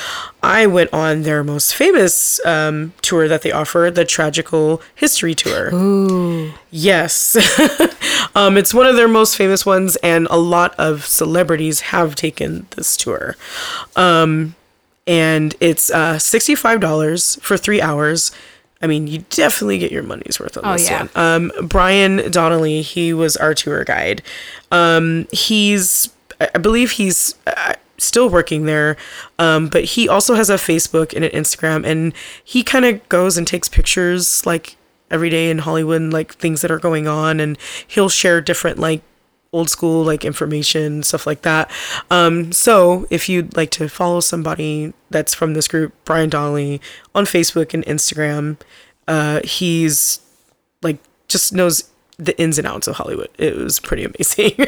[0.42, 5.72] I went on their most famous um, tour that they offer, the Tragical History Tour.
[5.72, 6.52] Ooh.
[6.72, 7.36] Yes.
[8.34, 12.66] um, it's one of their most famous ones, and a lot of celebrities have taken
[12.74, 13.36] this tour.
[13.94, 14.56] Um,
[15.06, 18.32] and it's uh, $65 for three hours.
[18.82, 21.06] I mean, you definitely get your money's worth on Oh, this yeah.
[21.14, 21.52] one.
[21.60, 24.22] Um, Brian Donnelly, he was our tour guide.
[24.72, 26.08] Um, he's,
[26.40, 28.96] I believe he's uh, still working there,
[29.38, 33.38] um, but he also has a Facebook and an Instagram, and he kind of goes
[33.38, 34.76] and takes pictures like
[35.10, 39.02] every day in Hollywood, like things that are going on, and he'll share different like
[39.52, 41.70] old school like information stuff like that.
[42.10, 46.80] Um so if you'd like to follow somebody that's from this group brian donnelly
[47.14, 48.56] on facebook and instagram
[49.06, 50.20] uh he's
[50.82, 53.28] like just knows the ins and outs of hollywood.
[53.36, 54.54] It was pretty amazing.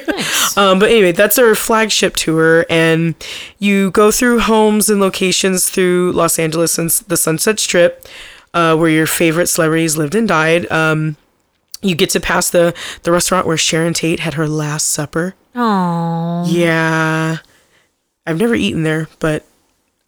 [0.57, 3.14] Um but anyway that's our flagship tour and
[3.59, 8.07] you go through homes and locations through los angeles and the sunset strip
[8.53, 10.70] uh, where your favorite celebrities lived and died.
[10.70, 11.16] Um
[11.85, 15.35] you get to pass the the restaurant where Sharon Tate had her last supper.
[15.55, 16.44] Oh.
[16.49, 17.38] Yeah.
[18.27, 19.44] I've never eaten there, but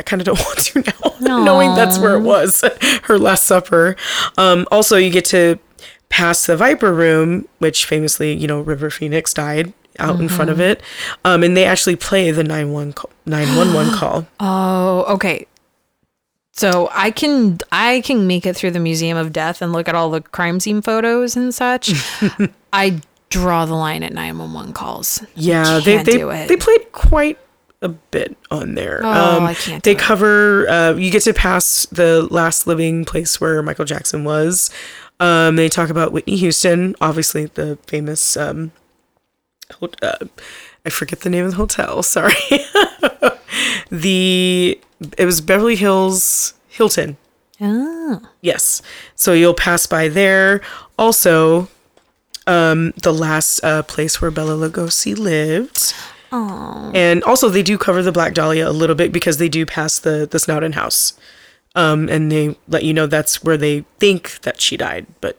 [0.00, 0.82] I kind of don't want to
[1.20, 2.64] now, knowing that's where it was,
[3.04, 3.96] her last supper.
[4.36, 5.58] Um, also, you get to
[6.08, 10.60] pass the Viper Room, which famously, you know, River Phoenix died out in front of
[10.60, 10.82] it.
[11.24, 14.26] Um, and they actually play the 911 call, 911 call.
[14.40, 15.46] Oh, okay.
[16.56, 19.94] So I can I can make it through the Museum of Death and look at
[19.94, 21.92] all the crime scene photos and such.
[22.72, 25.24] I draw the line at 911 calls.
[25.34, 26.48] Yeah, they they, do it.
[26.48, 27.38] they played quite
[27.82, 29.00] a bit on there.
[29.04, 30.68] Oh, I can't They cover.
[30.68, 34.70] Uh, you get to pass the last living place where Michael Jackson was.
[35.20, 38.36] Um, they talk about Whitney Houston, obviously the famous.
[38.36, 38.72] Um,
[39.80, 40.26] uh,
[40.84, 42.02] I forget the name of the hotel.
[42.02, 42.34] Sorry.
[43.90, 44.80] the
[45.18, 47.16] it was Beverly Hills Hilton.
[47.60, 48.20] Oh.
[48.40, 48.82] Yes.
[49.14, 50.60] So you'll pass by there.
[50.98, 51.68] Also,
[52.46, 55.94] um, the last uh, place where Bela Lugosi lived.
[56.94, 59.98] And also, they do cover the Black Dahlia a little bit because they do pass
[59.98, 61.14] the the Snowden house,
[61.74, 65.06] um, and they let you know that's where they think that she died.
[65.20, 65.38] But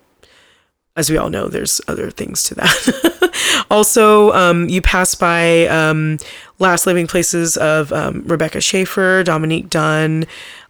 [0.97, 3.65] as we all know, there's other things to that.
[3.71, 6.17] also, um, you pass by um,
[6.59, 10.25] last living places of um, Rebecca Schaeffer, Dominique Dunne.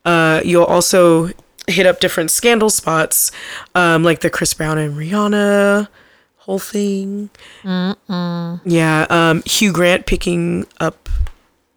[0.06, 1.32] Uh, you'll also
[1.66, 3.32] hit up different scandal spots,
[3.74, 5.88] um, like the Chris Brown and Rihanna
[6.48, 7.30] whole thing.
[8.66, 11.10] Yeah, um, Hugh Grant picking up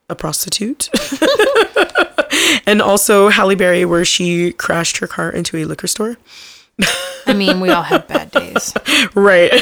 [0.08, 0.88] a prostitute.
[2.66, 6.16] and also Halle Berry, where she crashed her car into a liquor store.
[7.26, 8.74] I mean, we all have bad days.
[9.14, 9.52] Right.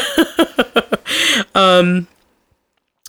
[1.55, 2.07] um,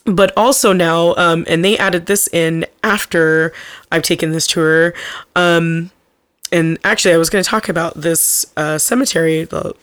[0.05, 3.51] but also now, um, and they added this in after
[3.91, 4.93] I've taken this tour.
[5.35, 5.91] Um,
[6.51, 9.73] and actually, I was going to talk about this uh, cemetery the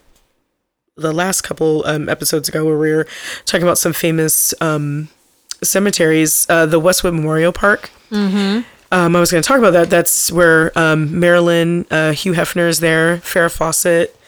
[0.96, 3.06] the last couple um, episodes ago, where we were
[3.44, 5.08] talking about some famous um,
[5.62, 6.46] cemeteries.
[6.48, 7.90] Uh, the Westwood Memorial Park.
[8.92, 9.90] Um, I was going to talk about that.
[9.90, 14.18] That's where um, Marilyn, uh, Hugh Hefner is there, Farrah Fawcett,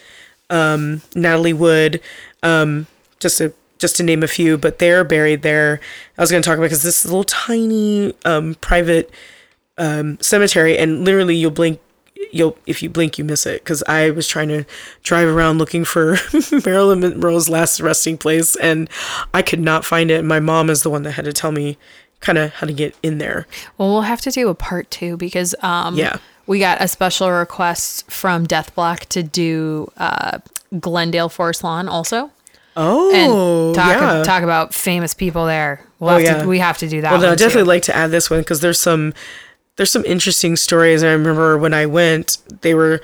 [0.51, 2.01] um, Natalie Wood,
[2.43, 2.87] um,
[3.21, 4.59] just to just to name a few.
[4.59, 5.81] But they're buried there.
[6.17, 9.11] I was going to talk about because this little tiny um, private
[9.77, 11.81] um, cemetery, and literally you'll blink.
[12.33, 13.63] You'll if you blink, you miss it.
[13.63, 14.65] Because I was trying to
[15.05, 16.19] drive around looking for
[16.65, 18.91] Marilyn Monroe's last resting place, and
[19.33, 20.25] I could not find it.
[20.25, 21.79] My mom is the one that had to tell me
[22.21, 23.47] kind of how to get in there.
[23.77, 26.17] Well, we'll have to do a part two because um, Yeah.
[26.47, 30.39] we got a special request from Death Block to do uh,
[30.81, 32.31] Glendale Forest Lawn also.
[32.77, 34.23] Oh, And talk, yeah.
[34.23, 35.81] talk about famous people there.
[35.99, 36.43] We'll Oh, have yeah.
[36.43, 37.13] to, we have to do that.
[37.13, 37.69] Well, I'd definitely too.
[37.69, 39.15] like to add this one because there's some
[39.77, 41.03] there's some interesting stories.
[41.05, 43.01] I remember when I went, they were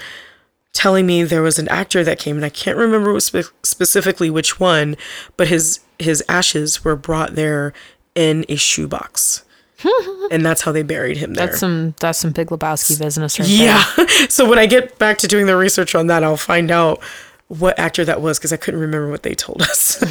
[0.72, 4.58] telling me there was an actor that came, and I can't remember spe- specifically which
[4.60, 4.96] one,
[5.36, 7.72] but his his ashes were brought there
[8.14, 9.44] in a shoebox,
[10.30, 11.46] and that's how they buried him there.
[11.46, 13.84] That's some that's some Big Lebowski business right there.
[13.98, 14.26] yeah.
[14.28, 17.02] so when I get back to doing the research on that, I'll find out
[17.48, 20.02] what actor that was because I couldn't remember what they told us.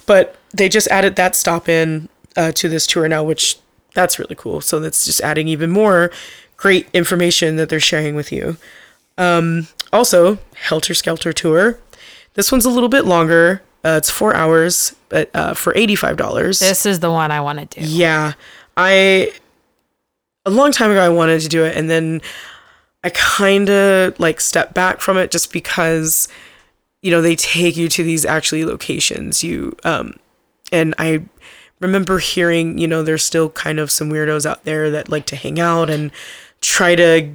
[0.06, 3.58] but they just added that stop in uh, to this tour now, which
[3.94, 4.60] that's really cool.
[4.60, 6.10] So that's just adding even more
[6.56, 8.56] great information that they're sharing with you.
[9.18, 11.78] Um, also, Helter Skelter tour.
[12.34, 13.62] This one's a little bit longer.
[13.84, 16.60] Uh, it's four hours, but uh, for eighty five dollars.
[16.60, 17.86] This is the one I want to do.
[17.86, 18.34] Yeah.
[18.76, 19.32] I
[20.44, 22.20] a long time ago I wanted to do it and then
[23.04, 26.28] I kind of like stepped back from it just because
[27.00, 30.14] you know they take you to these actually locations you um
[30.72, 31.22] and I
[31.80, 35.36] remember hearing you know there's still kind of some weirdos out there that like to
[35.36, 36.10] hang out and
[36.60, 37.30] try to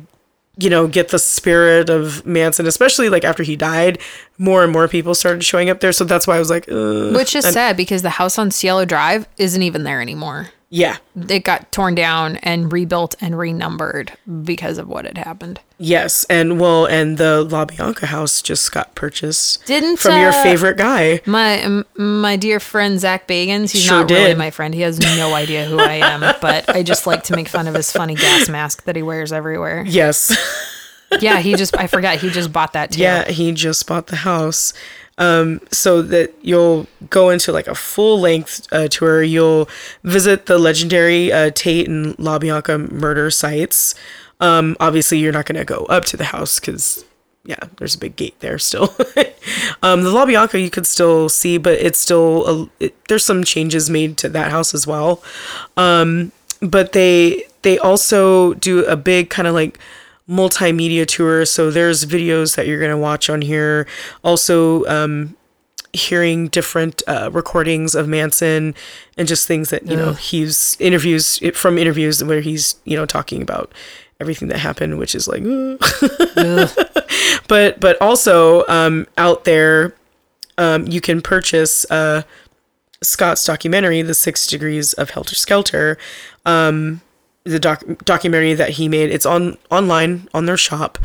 [0.57, 3.99] you know get the spirit of Manson especially like after he died
[4.37, 7.15] more and more people started showing up there so that's why I was like Ugh.
[7.15, 10.49] Which is sad because the house on Cielo Drive isn't even there anymore.
[10.69, 10.97] Yeah
[11.29, 15.59] It got torn down and rebuilt and renumbered because of what had happened.
[15.79, 19.63] Yes, and well, and the La Bianca house just got purchased.
[19.67, 21.21] Didn't, from your uh, favorite guy?
[21.27, 24.73] My my dear friend Zak Bagans, he's Sure not really my friend.
[24.73, 27.75] He has no idea who I am, but I just like to make fun of
[27.75, 29.83] his funny gas mask that he wears everywhere.
[29.87, 30.35] Yes,
[31.21, 33.01] Yeah, he just I forgot he just bought that too.
[33.01, 34.73] yeah, he just bought the house.
[35.19, 39.23] Um, so that you'll go into like a full length uh, tour.
[39.23, 39.67] You'll
[40.03, 43.95] visit the legendary uh, Tate and La Bianca murder sites.
[44.39, 47.03] Um, obviously, you're not going to go up to the house because
[47.47, 48.93] yeah, there's a big gate there still.
[49.81, 53.43] um, the La Bianca you could still see, but it's still a, it, there's some
[53.43, 55.23] changes made to that house as well.
[55.77, 59.79] Um, but they they also do a big kind of like
[60.29, 61.45] multimedia tour.
[61.45, 63.87] So there's videos that you're gonna watch on here.
[64.23, 65.35] Also, um,
[65.93, 68.75] hearing different uh, recordings of Manson
[69.17, 73.41] and just things that you know he's interviews from interviews where he's you know talking
[73.41, 73.71] about
[74.19, 75.43] everything that happened, which is like.
[77.47, 79.95] but but also um, out there,
[80.57, 82.23] um, you can purchase uh,
[83.01, 85.97] Scott's documentary, "The Six Degrees of Helter Skelter."
[86.45, 87.01] Um,
[87.47, 89.09] the doc- documentary that he made.
[89.11, 90.97] It's on online on their shop,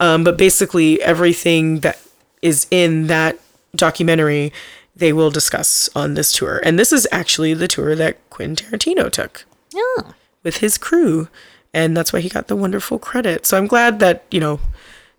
[0.00, 2.00] um, but basically everything that
[2.42, 3.38] is in that
[3.74, 4.52] documentary
[4.96, 6.60] they will discuss on this tour.
[6.64, 10.12] And this is actually the tour that Quentin Tarantino took Yeah.
[10.42, 11.28] with his crew,
[11.72, 13.46] and that's why he got the wonderful credit.
[13.46, 14.58] So I'm glad that you know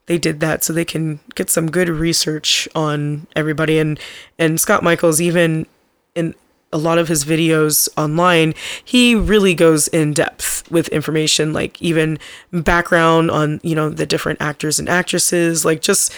[0.08, 3.98] they did that so they can get some good research on everybody and
[4.38, 5.66] and Scott Michaels even
[6.16, 6.36] in
[6.72, 8.54] a lot of his videos online
[8.86, 12.20] he really goes in depth with information like even
[12.52, 16.14] background on you know the different actors and actresses like just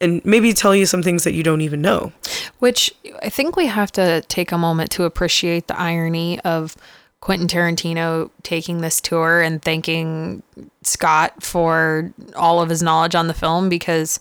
[0.00, 2.12] and maybe tell you some things that you don't even know.
[2.58, 6.76] Which I think we have to take a moment to appreciate the irony of
[7.20, 10.42] Quentin Tarantino taking this tour and thanking
[10.82, 14.20] Scott for all of his knowledge on the film because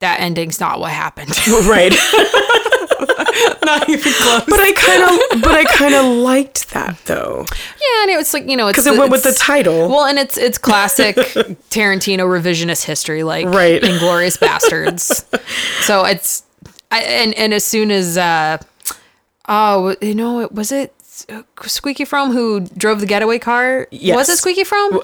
[0.00, 1.32] that ending's not what happened.
[1.48, 1.92] Right.
[3.64, 4.44] not even close.
[4.46, 5.02] but I kind
[5.36, 7.44] of but I kind of liked that though.
[7.48, 9.88] Yeah, and it was like you know, it's Cuz it went with the title.
[9.88, 11.16] Well, and it's it's classic
[11.70, 13.80] Tarantino revisionist history, like Right.
[13.82, 15.24] Inglourious Basterds.
[15.82, 16.42] so it's,
[16.90, 18.58] I, and and as soon as, uh,
[19.48, 20.92] oh, you know, it was it
[21.66, 23.86] Squeaky Fromme who drove the getaway car?
[23.90, 24.16] Yes.
[24.16, 25.00] Was it Squeaky Fromme?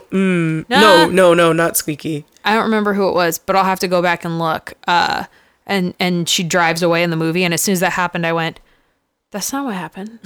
[0.68, 2.24] no, no, no, not Squeaky.
[2.44, 4.72] I don't remember who it was, but I'll have to go back and look.
[4.86, 5.24] Uh,
[5.68, 8.32] and and she drives away in the movie, and as soon as that happened, I
[8.32, 8.58] went,
[9.30, 10.18] "That's not what happened."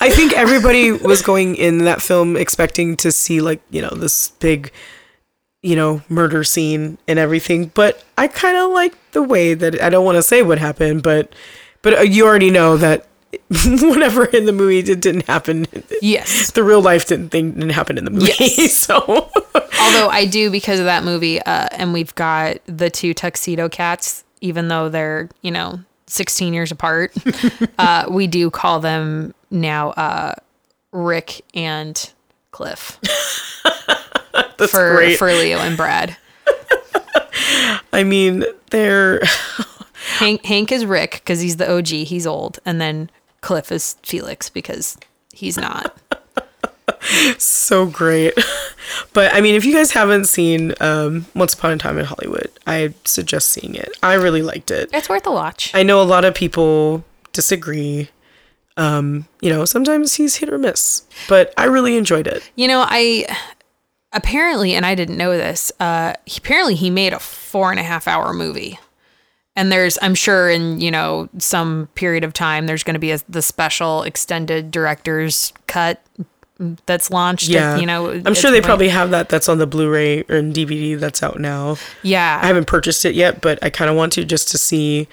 [0.00, 4.30] I think everybody was going in that film expecting to see like, you know, this
[4.40, 4.72] big
[5.62, 9.90] you know, murder scene and everything, but I kind of like the way that I
[9.90, 11.32] don't want to say what happened, but
[11.82, 13.06] but uh, you already know that
[13.64, 15.66] whatever in the movie it didn't happen.
[16.00, 16.50] yes.
[16.52, 18.32] The real life didn't thing didn't happen in the movie.
[18.38, 18.72] Yes.
[18.82, 19.30] So
[19.80, 24.22] Although I do because of that movie, uh, and we've got the two tuxedo cats,
[24.40, 27.12] even though they're you know 16 years apart,
[27.78, 30.34] uh, we do call them now uh,
[30.92, 32.12] Rick and
[32.52, 32.98] Cliff
[34.58, 35.18] that's for great.
[35.18, 36.16] for Leo and Brad.
[37.92, 39.20] I mean, they're
[40.18, 43.10] Hank Hank is Rick because he's the OG, he's old, and then
[43.42, 44.96] Cliff is Felix because
[45.34, 45.96] he's not.
[47.38, 48.32] so great.
[49.14, 52.50] But I mean, if you guys haven't seen um, Once Upon a Time in Hollywood,
[52.66, 53.90] I suggest seeing it.
[54.02, 54.90] I really liked it.
[54.92, 55.70] It's worth a watch.
[55.74, 58.08] I know a lot of people disagree.
[58.76, 62.50] Um, you know, sometimes he's hit or miss, but I really enjoyed it.
[62.56, 63.26] You know, I
[64.12, 65.72] apparently, and I didn't know this.
[65.78, 68.78] Uh, apparently, he made a four and a half hour movie,
[69.56, 73.10] and there's, I'm sure, in you know some period of time, there's going to be
[73.12, 76.02] a, the special extended director's cut
[76.86, 77.48] that's launched.
[77.48, 78.66] at, Yeah, you know, I'm sure they point.
[78.66, 79.28] probably have that.
[79.28, 81.76] That's on the Blu-ray or DVD that's out now.
[82.02, 82.38] yeah.
[82.42, 85.08] I haven't purchased it yet, but I kind of want to just to see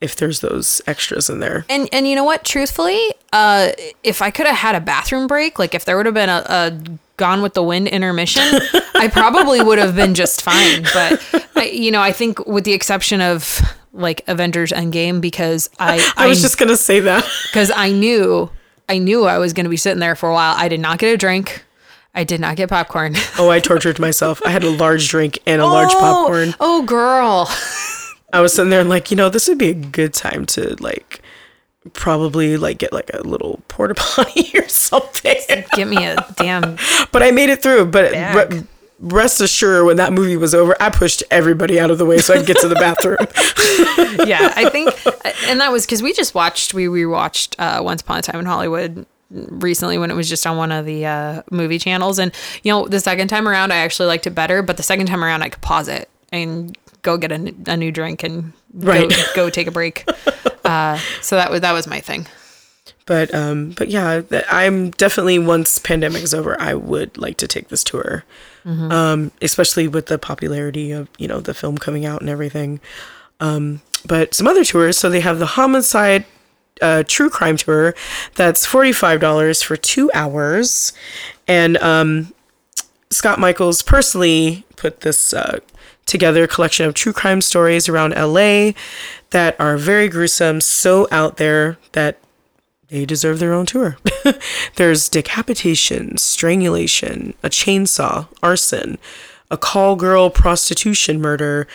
[0.00, 1.64] if there's those extras in there.
[1.68, 2.44] And and you know what?
[2.44, 2.98] Truthfully,
[3.32, 3.72] uh,
[4.02, 6.42] if I could have had a bathroom break, like if there would have been a,
[6.48, 6.80] a
[7.16, 8.42] Gone with the Wind intermission,
[8.96, 10.82] I probably would have been just fine.
[10.92, 13.60] But I, you know, I think with the exception of
[13.94, 17.24] like Avengers Endgame, because I I was just gonna say that.
[17.50, 18.50] because I knew
[18.88, 20.54] I knew I was to be sitting there for a while.
[20.58, 21.64] I did not get a drink.
[22.14, 23.14] I did not get popcorn.
[23.38, 24.40] Oh, I tortured myself.
[24.46, 26.54] I had a large drink and a large Oh, popcorn.
[26.60, 27.48] Oh, girl.
[28.32, 30.76] I was sitting there and like, you know, this would be a good time to
[30.80, 31.20] like
[31.92, 35.36] probably like get like a little porta potty or something.
[35.74, 36.76] Get me a damn.
[37.10, 37.86] but I made it through.
[37.86, 38.50] But Back.
[39.04, 42.18] Re- rest assured, when that movie was over, I pushed everybody out of the way
[42.18, 43.18] so I could get to the bathroom.
[44.26, 44.90] Yeah, I think,
[45.48, 48.46] and that was because we just watched, we rewatched uh, Once Upon a Time in
[48.46, 52.18] Hollywood recently when it was just on one of the uh, movie channels.
[52.18, 52.32] And,
[52.62, 55.22] you know, the second time around, I actually liked it better, but the second time
[55.24, 59.10] around, I could pause it and go get a new drink and Right.
[59.10, 60.08] go, go take a break.
[60.64, 62.26] Uh, so that was, that was my thing.
[63.06, 67.68] But um, but yeah, I'm definitely once pandemic is over, I would like to take
[67.68, 68.24] this tour.
[68.90, 72.80] Um, especially with the popularity of you know the film coming out and everything.
[73.40, 76.24] Um, but some other tours, so they have the homicide
[76.82, 77.94] uh, true crime tour
[78.34, 80.92] that's $45 for two hours
[81.46, 82.32] and um,
[83.10, 85.60] scott michaels personally put this uh,
[86.06, 88.72] together collection of true crime stories around la
[89.30, 92.18] that are very gruesome so out there that
[92.94, 93.96] they deserve their own tour.
[94.76, 98.98] There's decapitation, strangulation, a chainsaw, arson,
[99.50, 101.66] a call girl prostitution murder,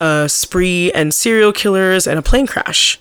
[0.00, 3.00] a spree and serial killers, and a plane crash.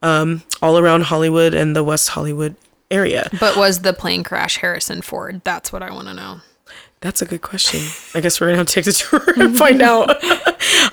[0.00, 2.54] Um, all around Hollywood and the West Hollywood
[2.90, 3.28] area.
[3.40, 5.42] But was the plane crash Harrison Ford?
[5.44, 6.40] That's what I want to know.
[7.00, 7.80] That's a good question.
[8.14, 10.16] I guess we're gonna have to take the tour and find out.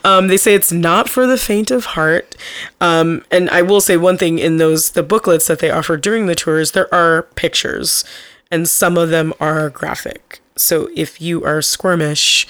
[0.06, 2.36] um, they say it's not for the faint of heart.
[2.80, 6.28] Um, and I will say one thing in those the booklets that they offer during
[6.28, 8.06] the tours, there are pictures,
[8.52, 10.42] and some of them are graphic.
[10.56, 12.46] So if you are squirmish,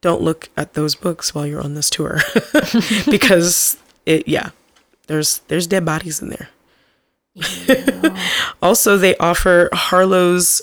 [0.00, 2.20] don't look at those books while you're on this tour,
[3.10, 3.76] because
[4.06, 4.50] it yeah,
[5.08, 6.50] there's there's dead bodies in there.
[8.62, 10.62] Also, they offer Harlow's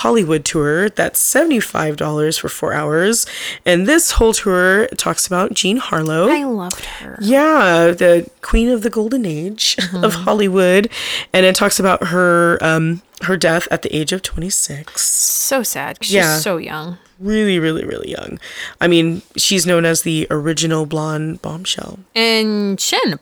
[0.00, 0.90] Hollywood tour.
[0.90, 3.26] That's $75 for four hours.
[3.64, 6.28] And this whole tour talks about Jean Harlow.
[6.28, 7.18] I loved her.
[7.20, 10.90] Yeah, the queen of the golden age of Hollywood.
[11.32, 15.00] And it talks about her um, her death at the age of 26.
[15.00, 15.98] So sad.
[16.02, 16.38] She's Yeah.
[16.38, 16.98] so young.
[17.18, 18.38] really, really, really young.
[18.80, 21.98] I mean, she's known as the original blonde bombshell.
[22.14, 23.18] And Shin.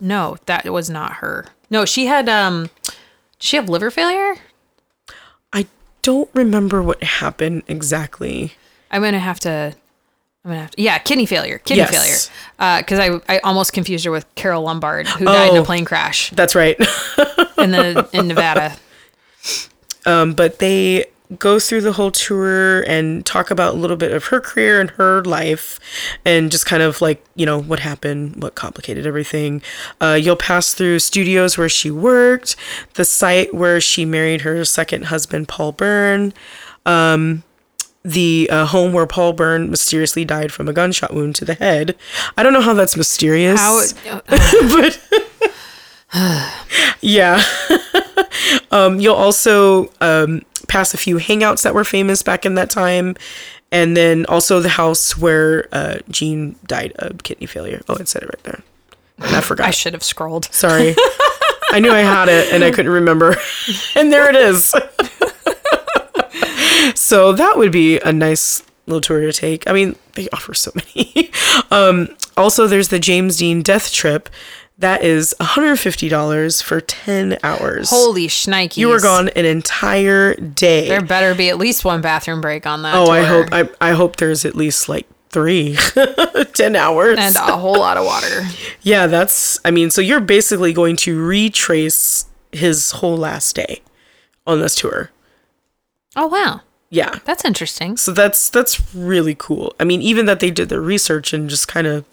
[0.00, 1.46] No, that was not her.
[1.70, 2.94] No, she had um did
[3.38, 4.34] she have liver failure?
[6.04, 8.52] I don't remember what happened exactly.
[8.90, 9.74] I'm gonna have to
[10.44, 11.56] I'm gonna have to yeah, kidney failure.
[11.58, 11.90] Kidney Yes.
[12.28, 12.38] failure.
[12.58, 15.64] Uh because I I almost confused her with Carole Lombard, who died in a Oh.
[15.64, 16.76] plane crash That's right.
[17.58, 18.76] in the in Nevada.
[20.04, 21.06] um, but they
[21.38, 24.90] go through the whole tour and talk about a little bit of her career and
[24.90, 25.80] her life
[26.24, 29.62] and just kind of like you know what happened what complicated everything.
[30.00, 32.56] Uh, you'll pass through studios where she worked
[32.94, 36.32] the site where she married her second husband Paul Bern
[36.86, 37.42] um,
[38.02, 41.96] the uh, home where Paul Bern mysteriously died from a gunshot wound to the head.
[42.36, 43.82] I don't know how that's mysterious How
[44.16, 45.00] but
[47.00, 47.42] yeah.
[48.70, 50.42] Um, you'll also um,
[50.74, 53.14] pass a few hangouts that were famous back in that time
[53.70, 57.80] and then also the house where uh, Jean died of kidney failure.
[57.88, 58.60] Oh, it said it right there.
[59.18, 59.68] And I forgot.
[59.68, 60.46] I should have scrolled.
[60.46, 60.96] Sorry.
[61.70, 63.36] I knew I had it and I couldn't remember.
[63.94, 64.74] and there it is.
[67.00, 69.68] so that would be a nice little tour to take.
[69.70, 71.30] I mean, they offer so many.
[71.70, 74.28] um, also, there's the James Dean Death Trip.
[74.78, 77.90] That is $150 for 10 hours.
[77.90, 78.76] Holy shnikes.
[78.76, 80.88] you were gone an entire day.
[80.88, 82.94] There better be at least one bathroom break on that.
[82.94, 85.76] oh, I hope I, I hope there's at least like three,
[86.54, 87.18] 10 hours.
[87.20, 88.42] and a whole lot of water.
[88.82, 93.80] Yeah, that's I mean, so you're basically going to retrace his whole last day
[94.46, 95.10] on this tour.
[96.16, 96.60] Oh wow.
[96.90, 97.18] Yeah.
[97.24, 97.96] That's interesting.
[97.96, 99.74] So that's that's really cool.
[99.80, 102.04] I mean, even that they did their research and just kind of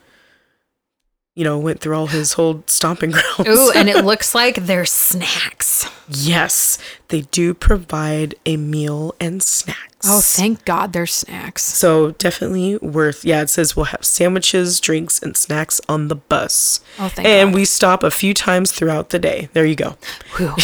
[1.35, 3.47] you know, went through all his whole stomping grounds.
[3.47, 5.89] Ooh, and it looks like they're snacks.
[6.09, 6.77] yes,
[7.07, 9.79] they do provide a meal and snacks.
[10.03, 11.63] Oh, thank God they're snacks.
[11.63, 13.23] So definitely worth.
[13.23, 16.81] Yeah, it says we'll have sandwiches, drinks, and snacks on the bus.
[16.97, 17.55] Oh, thank and God.
[17.55, 19.49] we stop a few times throughout the day.
[19.53, 19.97] There you go.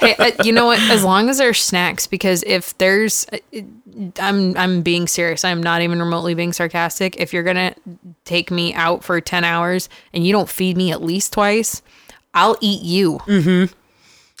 [0.00, 0.78] Hey, uh, you know what?
[0.90, 3.60] As long as there's snacks, because if there's, uh,
[4.18, 5.44] I'm I'm being serious.
[5.44, 7.16] I'm not even remotely being sarcastic.
[7.20, 7.74] If you're gonna
[8.30, 11.82] take me out for ten hours and you don't feed me at least twice,
[12.32, 13.18] I'll eat you.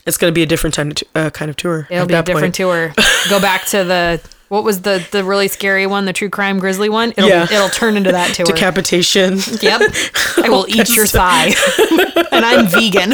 [0.06, 1.86] It's going to be a different time to, uh, kind of tour.
[1.90, 2.54] It'll be a different point.
[2.54, 2.92] tour.
[3.28, 6.88] Go back to the what was the the really scary one, the true crime grizzly
[6.88, 7.10] one.
[7.10, 7.44] It'll Yeah.
[7.44, 8.46] it'll turn into that tour.
[8.46, 9.38] Decapitation.
[9.60, 9.82] Yep.
[10.38, 11.48] I will eat your thigh.
[12.32, 13.12] and I'm vegan.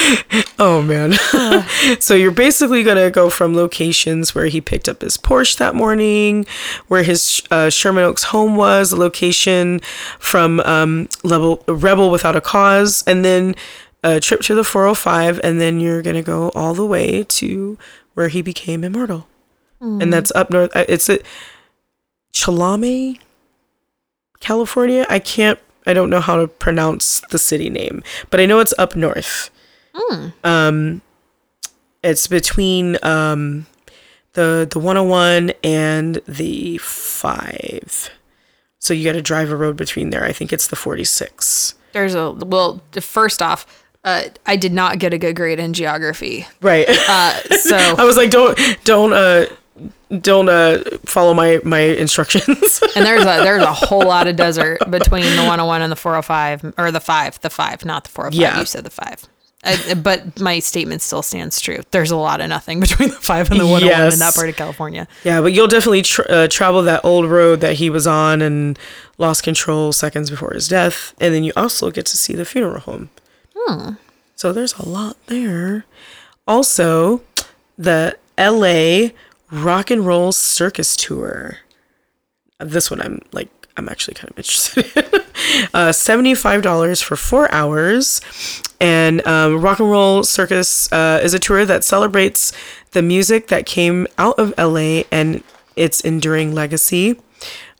[0.62, 1.12] Oh man.
[2.00, 6.44] so you're basically gonna go from locations where he picked up his Porsche that morning,
[6.88, 9.80] where his uh, Sherman Oaks home was, a location
[10.18, 13.54] from um, level Rebel Without a Cause, and then
[14.04, 17.78] a trip to the 405, and then you're gonna go all the way to
[18.14, 19.26] where he became immortal,
[19.80, 20.74] and that's up north.
[20.76, 21.20] uh, It's a
[22.34, 23.18] Cholame,
[24.40, 25.06] California.
[25.08, 25.58] I can't.
[25.86, 29.50] I don't know how to pronounce the city name, but I know it's up north.
[30.44, 31.02] Um,
[32.02, 33.66] it's between um,
[34.32, 38.10] the the 101 and the five.
[38.78, 40.24] So you got to drive a road between there.
[40.24, 41.74] I think it's the 46.
[41.92, 46.46] There's a well, first off, uh, I did not get a good grade in geography.
[46.62, 46.86] Right.
[46.88, 49.46] Uh, so I was like, don't don't uh
[50.20, 52.80] don't uh follow my my instructions.
[52.96, 56.74] and there's a there's a whole lot of desert between the 101 and the 405
[56.78, 58.58] or the 5 the 5 not the 405 Yeah.
[58.58, 59.26] you said the 5
[59.62, 63.50] I, but my statement still stands true there's a lot of nothing between the 5
[63.50, 66.82] and the 101 in that part of california yeah, but you'll definitely tr- uh, travel
[66.82, 68.78] that old road that he was on and
[69.18, 72.80] lost control seconds before his death, and then you also get to see the funeral
[72.80, 73.10] home.
[73.54, 73.94] Hmm.
[74.34, 75.84] So there's a lot there.
[76.48, 77.22] Also,
[77.76, 79.10] the LA
[79.50, 81.58] Rock and Roll Circus Tour.
[82.58, 85.20] This one I'm like I'm actually kind of interested in.
[85.74, 88.20] uh, Seventy-five dollars for four hours,
[88.78, 92.52] and um, Rock and Roll Circus uh, is a tour that celebrates
[92.90, 95.42] the music that came out of LA and
[95.76, 97.18] its enduring legacy.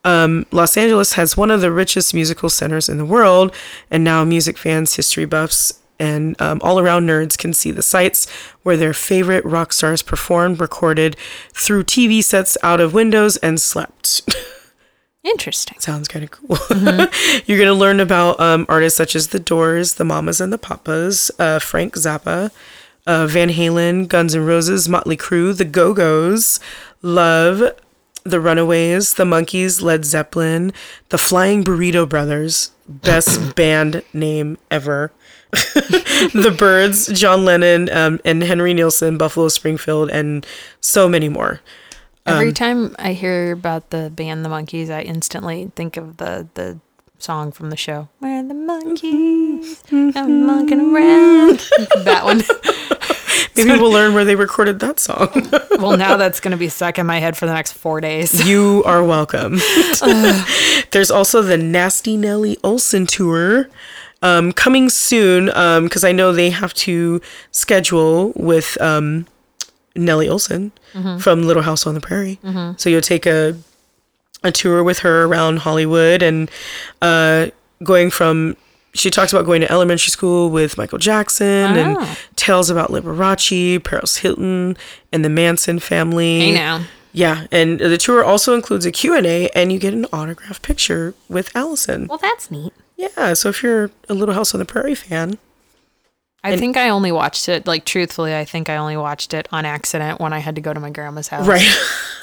[0.02, 3.54] Um, Los Angeles has one of the richest musical centers in the world,
[3.90, 8.26] and now music fans, history buffs, and um, all around nerds can see the sites
[8.62, 11.14] where their favorite rock stars performed, recorded
[11.52, 14.22] through TV sets out of windows, and slept.
[15.24, 16.58] interesting Sounds kind of cool.
[17.46, 20.58] You're going to learn about um, artists such as The Doors, The Mamas and the
[20.58, 22.50] Papas, uh, Frank Zappa,
[23.06, 26.60] uh, Van Halen, Guns N' Roses, Motley Crue, The Go Go's,
[27.02, 27.74] Love,
[28.24, 30.72] The Runaways, The Monkees, Led Zeppelin,
[31.08, 35.12] The Flying Burrito Brothers, best band name ever.
[35.50, 40.46] the Byrds, John Lennon, um, and Henry Nilsson, Buffalo Springfield, and
[40.80, 41.60] so many more.
[42.26, 46.78] Every time I hear about the band The Monkees, I instantly think of the the
[47.18, 48.08] song from the show.
[48.18, 51.58] Where the monkeys I'm walking around.
[52.04, 52.42] that one.
[53.56, 55.28] Maybe we'll learn where they recorded that song.
[55.80, 58.46] Well, now that's going to be stuck in my head for the next four days.
[58.46, 59.58] you are welcome.
[60.90, 63.70] There's also the Nasty Nellie Oleson tour
[64.20, 69.26] um, coming soon because I know they have to schedule with um,
[70.00, 71.18] Nellie Oleson mm-hmm.
[71.18, 72.38] from Little House on the Prairie.
[72.42, 72.76] Mm-hmm.
[72.76, 73.56] So you'll take a
[74.42, 76.50] a tour with her around Hollywood and
[77.02, 77.48] uh,
[77.82, 78.56] going from.
[78.92, 81.46] She talks about going to elementary school with Michael Jackson
[81.76, 81.80] Oh.
[81.80, 82.18] and ah.
[82.34, 84.76] tales about Liberace, Paris Hilton,
[85.12, 86.40] and the Manson family.
[86.40, 86.84] Hey now.
[87.12, 91.54] Yeah, and the tour also includes a Q&A and you get an autographed picture with
[91.56, 92.06] Allison.
[92.06, 92.72] Well, that's neat.
[92.96, 95.38] Yeah, so if you're a Little House on the Prairie fan,
[96.42, 99.66] I think I only watched it, like, truthfully, I think I only watched it on
[99.66, 101.46] accident when I had to go to my grandma's house.
[101.46, 101.66] right.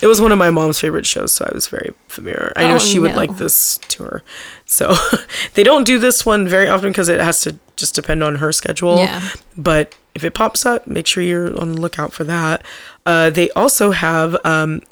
[0.00, 2.52] it was one of my mom's favorite shows, so I was very familiar.
[2.54, 4.22] I know Oh, she would like this tour.
[4.66, 4.94] So
[5.54, 8.52] they don't do this one very often because it has to just depend on her
[8.52, 8.98] schedule.
[8.98, 9.28] Yeah.
[9.56, 12.64] But if it pops up, make sure you're on the lookout for that.
[13.04, 14.82] Uh, they also have um,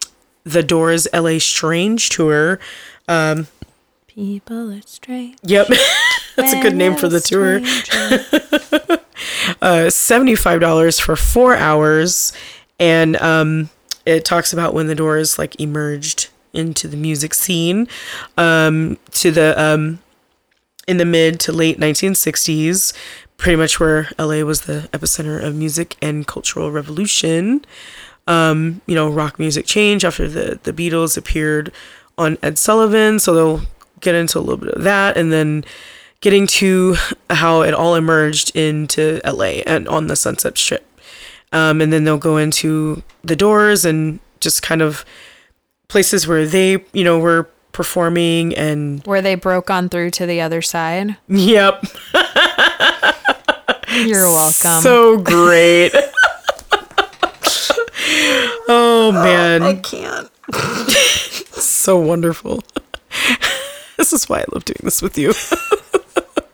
[0.45, 2.59] the Doors LA Strange tour.
[4.15, 5.37] People are strange.
[5.45, 5.69] Yep.
[6.37, 7.59] That's a good name for the tour.
[9.63, 12.33] uh, $75 for four hours.
[12.81, 13.71] And um,
[14.05, 17.87] it talks about when the Doors like emerged into the music scene
[18.37, 20.01] um, to the um,
[20.89, 22.93] in the mid to late 1960s,
[23.37, 27.65] pretty much where LA was the epicenter of music and cultural revolution.
[28.27, 31.71] Um, you know, rock music changed after the the Beatles appeared
[32.19, 33.67] on Ed Sullivan, so they'll
[34.01, 35.65] get into a little bit of that, and then
[36.21, 36.97] getting to
[37.31, 40.87] how it all emerged into LA and on the Sunset Strip.
[41.53, 45.05] Um, and then they'll go into the doors and just kind of
[45.89, 50.41] places where they, you know, were performing and Where they broke on through to the
[50.41, 51.17] other side.
[51.29, 51.85] yep.
[53.93, 54.83] You're welcome.
[54.83, 55.91] So great.
[58.69, 60.31] oh man, I can't.
[61.53, 62.63] so wonderful.
[64.01, 65.35] This is why I love doing this with you.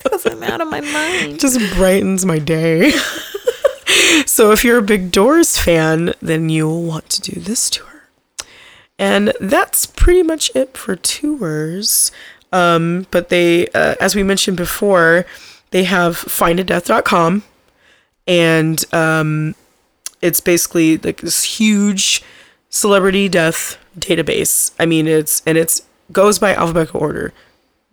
[0.03, 1.41] Because I'm out of my mind.
[1.41, 2.91] just brightens my day.
[4.25, 8.05] so if you're a big Doors fan, then you'll want to do this tour.
[9.01, 12.13] And that's pretty much it for tours.
[12.53, 15.27] Um, but they, uh, as we mentioned before,
[15.71, 17.43] they have findadeath.com
[18.29, 19.57] and um,
[20.23, 22.23] it's basically like this huge
[22.71, 24.73] celebrity death database.
[24.79, 25.83] I mean, it's and it's
[26.13, 27.33] goes by alphabetical order,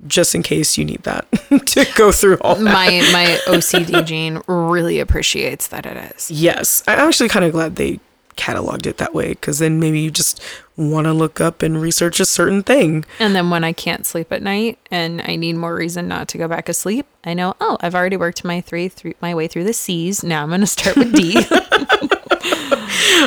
[0.08, 1.28] just in case you need that
[1.68, 2.64] to go through all that.
[2.64, 6.30] My my OCD gene really appreciates that it is.
[6.32, 8.00] Yes, I'm actually kind of glad they
[8.36, 10.42] cataloged it that way because then maybe you just
[10.76, 13.06] want to look up and research a certain thing.
[13.20, 16.40] And then when I can't sleep at night and I need more reason not to
[16.40, 19.48] go back to sleep, I know, oh, I've already worked my three through my way
[19.48, 20.24] through the C's.
[20.24, 21.46] Now I'm going to start with D.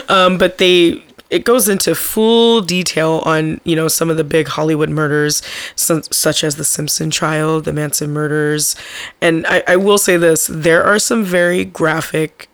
[0.08, 4.48] Um, but they it goes into full detail on you know some of the big
[4.48, 5.42] Hollywood murders,
[5.74, 8.76] su- such as the Simpson trial, the Manson murders,
[9.20, 12.48] and I, I will say this: there are some very graphic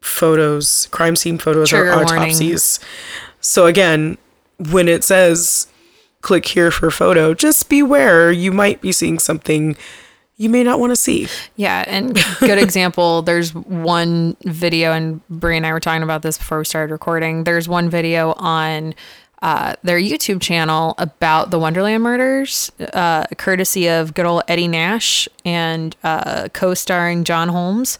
[0.00, 2.22] photos, crime scene photos, or Trigger warning.
[2.22, 2.80] autopsies.
[3.40, 4.18] So again,
[4.70, 5.66] when it says
[6.20, 8.30] click here for photo, just beware.
[8.32, 9.76] You might be seeing something
[10.38, 11.28] you may not want to see.
[11.56, 13.22] Yeah, and good example.
[13.28, 17.44] There's one video, and Brie and I were talking about this before we started recording.
[17.44, 18.94] There's one video on
[19.42, 25.28] uh, their YouTube channel about the Wonderland murders, uh, courtesy of good old Eddie Nash
[25.44, 27.98] and uh, co-starring John Holmes.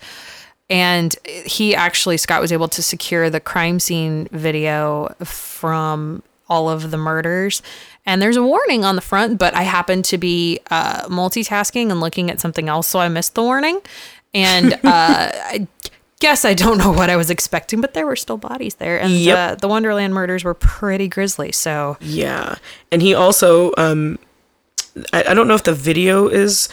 [0.70, 6.91] And he actually Scott was able to secure the crime scene video from all of
[6.91, 7.62] the murders.
[8.09, 12.01] And there's a warning on the front, but I happened to be uh, multitasking and
[12.01, 13.83] looking at something else, so I missed the warning.
[14.33, 15.67] And uh, I
[16.19, 19.13] guess I don't know what I was expecting, but there were still bodies there, and
[19.13, 19.37] Yep.
[19.39, 21.53] uh, the Wonderland murders were pretty grisly.
[21.53, 22.55] So Yeah.
[22.91, 24.19] And he also, um,
[25.13, 26.71] I, I don't know if the video is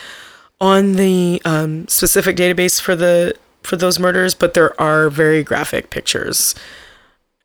[0.61, 5.89] on the um, specific database for the for those murders, but there are very graphic
[5.89, 6.55] pictures.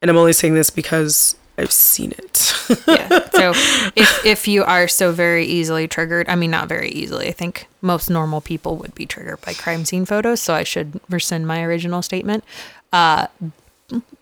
[0.00, 2.52] And I'm only saying this because I've seen it.
[2.86, 3.26] yeah.
[3.40, 3.52] So
[3.96, 7.28] if if you are so very easily triggered, I mean not very easily.
[7.28, 11.00] I think most normal people would be triggered by crime scene photos, so I should
[11.08, 12.44] rescind my original statement.
[12.92, 13.26] Uh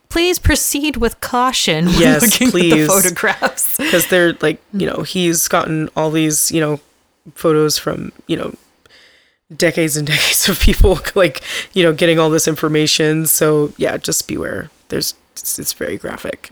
[0.09, 3.77] please proceed with caution when Yes, looking at the photographs.
[3.77, 6.81] Because they're like, you know, he's gotten all these, you know,
[7.35, 8.55] photos from, you know,
[9.55, 13.27] decades and decades of people like, you know, getting all this information.
[13.27, 14.71] So yeah, just beware.
[14.89, 16.49] There's it's, it's very graphic.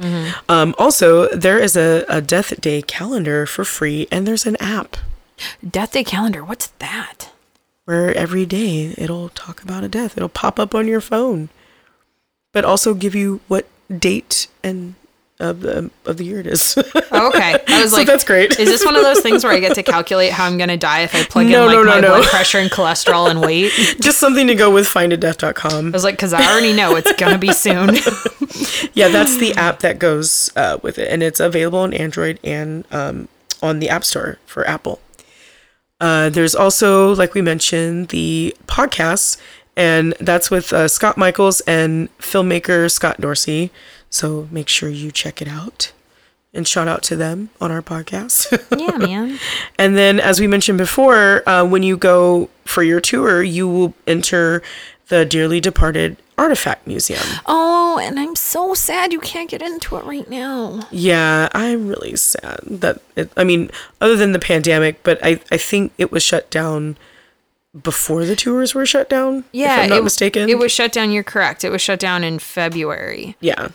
[0.49, 4.97] Um, also, there is a, a death day calendar for free, and there's an app
[5.69, 6.43] Death Day calendar.
[6.45, 7.31] What's that?
[7.87, 10.17] where every day it'll talk about a death.
[10.17, 11.49] It'll pop up on your phone,
[12.53, 14.97] but also give you what date and
[15.39, 16.77] of the of the year it is.
[17.13, 17.59] Oh, okay.
[17.69, 18.59] I was So like, that's great.
[18.59, 20.77] is this one of those things where I get to calculate how I'm going to
[20.77, 22.09] die if I plug No, in like no, my no.
[22.09, 23.73] blood pressure and cholesterol and weight?
[24.01, 25.87] Just something to go with findadeath.com.
[25.87, 27.95] I was like, because I already know it's going to be soon.
[28.93, 32.85] Yeah, that's the app that goes uh, with it, and it's available on Android and
[32.93, 33.29] um,
[33.63, 35.01] on the App Store for Apple.
[36.01, 39.41] Uh, there's also, like we mentioned, the podcast,
[39.77, 43.71] and that's with uh, Scott Michaels and filmmaker Scott Dorsey.
[44.17, 45.93] So make sure you check it out,
[46.55, 48.47] and shout out to them on our podcast.
[48.79, 49.39] yeah, man.
[49.79, 53.95] And then, as we mentioned before, uh, when you go for your tour, you will
[54.07, 54.63] enter
[55.09, 57.21] the dearly departed artifact museum.
[57.45, 60.89] Oh, and I'm so sad you can't get into it right now.
[60.91, 65.59] Yeah, I'm really sad that it, I mean, other than the pandemic, but I, I
[65.59, 66.97] think it was shut down
[67.83, 69.45] before the tours were shut down.
[69.53, 70.49] Yeah, if I'm not it, mistaken.
[70.49, 71.13] It was shut down.
[71.13, 71.65] You're correct.
[71.65, 73.37] It was shut down in February.
[73.41, 73.69] yeah,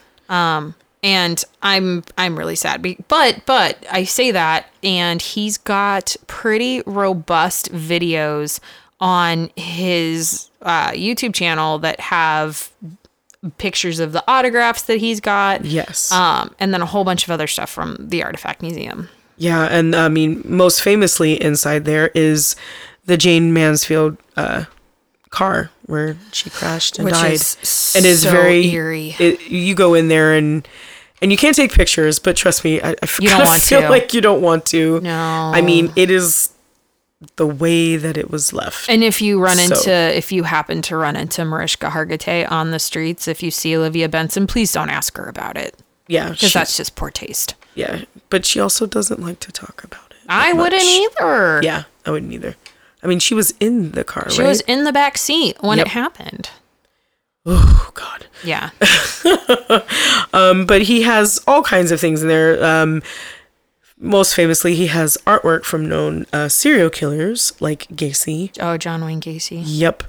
[1.04, 2.82] and I'm I'm really sad.
[3.08, 8.60] But but I say that, and he's got pretty robust videos
[9.00, 12.72] on his uh, YouTube channel that have
[13.58, 15.66] pictures of the autographs that he's got.
[15.66, 19.10] yes, Um, and then a whole bunch of other stuff from the Artifact Museum.
[19.38, 22.56] yeah, and I mean, most famously inside there is
[23.08, 24.66] the Jayne Mansfield uh,
[25.32, 29.16] car where she crashed and Which died, is and is so very eerie.
[29.20, 30.68] It, you go in there and.
[31.24, 33.82] And you can't take pictures, but trust me, I, I You don't kinda want feel
[33.82, 33.90] to.
[33.90, 35.00] like you don't want to.
[35.02, 35.52] No.
[35.54, 36.52] I mean, it is
[37.36, 38.90] the way that it was left.
[38.90, 42.72] And if you run So- into, if you happen to run into Mariska Hargitay on
[42.72, 45.76] the streets, if you see Olivia Benson, please don't ask her about it
[46.08, 47.54] yeah, because that's just poor taste.
[47.76, 48.06] yeah.
[48.32, 50.18] But she also doesn't like to talk about it.
[50.28, 51.60] I that wouldn't either.
[51.62, 52.56] Yeah, I wouldn't either.
[53.04, 54.47] I mean, she was in the car, She right?
[54.49, 55.88] was in the back seat when Yep.
[55.88, 56.49] it happened.
[57.45, 58.28] oh God.
[58.43, 58.70] Yeah.
[60.34, 62.64] Um, but he has all kinds of things in there.
[62.64, 63.04] Um,
[63.99, 68.52] most famously, he has artwork from known uh, serial killers like Gacy.
[68.60, 69.62] Oh, John Wayne Gacy.
[69.66, 70.04] Yep.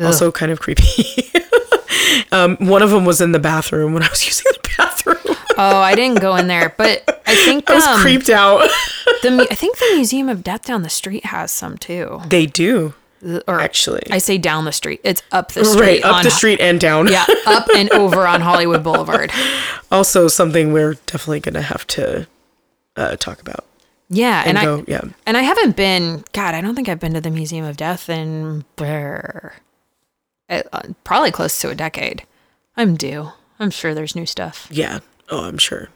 [0.00, 1.30] Also, kind of creepy.
[2.32, 5.36] um, one of them was in the bathroom when I was using the bathroom.
[5.58, 8.68] Oh, I didn't go in there, but I think I was um, creeped out.
[9.22, 12.20] the I think the Museum of Death down the street has some too.
[12.28, 12.94] they do
[13.46, 14.02] Or actually.
[14.10, 15.00] I say down the street.
[15.04, 15.80] It's up the street.
[15.80, 17.08] right up on the street and down.
[17.08, 19.30] Yeah, up and over on Hollywood Boulevard.
[19.90, 22.26] also something we're definitely gonna have to
[22.96, 23.64] uh, talk about
[24.08, 24.78] Yeah, and, and, go.
[24.80, 26.24] I yeah, and I haven't been.
[26.32, 29.52] God, I don't think I've been to the Museum of Death in brr,
[30.48, 30.62] uh,
[31.04, 32.24] probably close to a decade.
[32.76, 33.32] I'm due.
[33.58, 34.66] I'm sure there's new stuff.
[34.70, 35.00] yeah.
[35.28, 35.90] Oh, I'm sure.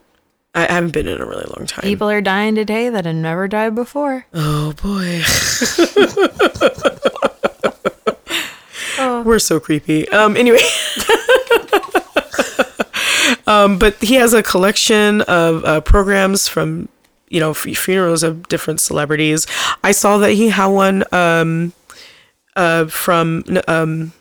[0.57, 1.83] I haven't been in a really long time.
[1.83, 4.27] People are dying today that have never died before.
[4.35, 5.23] oh boy,
[8.97, 9.23] Oh.
[9.23, 10.09] we're so creepy.
[10.11, 10.37] Um.
[10.37, 10.59] Anyway.
[13.47, 13.79] um.
[13.79, 16.89] But he has a collection of uh, programs from
[17.29, 19.47] you know funerals of different celebrities.
[19.83, 21.05] I saw that he had one.
[21.13, 21.73] Um.
[22.57, 22.87] Uh.
[22.87, 24.13] From um.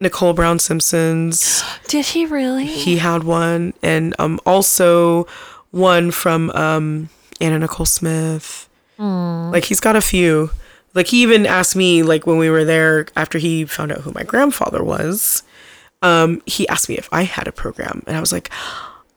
[0.00, 1.62] Nicole Brown Simpson's.
[1.88, 2.66] Did he really?
[2.66, 5.26] he had one and um also
[5.70, 7.08] one from um
[7.40, 8.68] Anna Nicole Smith.
[8.98, 10.50] Like he's got a few.
[10.92, 14.12] Like he even asked me like when we were there after he found out who
[14.12, 15.42] my grandfather was.
[16.02, 18.50] Um he asked me if I had a program and I was like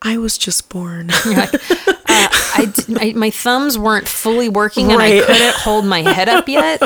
[0.02, 1.10] I was just born.
[1.12, 6.48] I, d- I- my thumbs weren't fully working and I couldn't hold my head up
[6.50, 6.82] yet.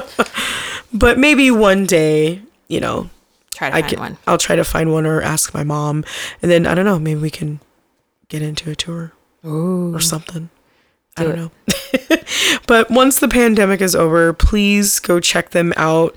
[0.93, 3.09] but maybe one day, you know,
[3.57, 4.17] Try to I find can one.
[4.27, 6.05] I'll try to find one or ask my mom
[6.43, 7.59] and then I don't know, maybe we can
[8.27, 10.51] get into a tour or something.
[11.17, 12.17] I Do don't know.
[12.67, 16.15] but once the pandemic is over, please go check them out.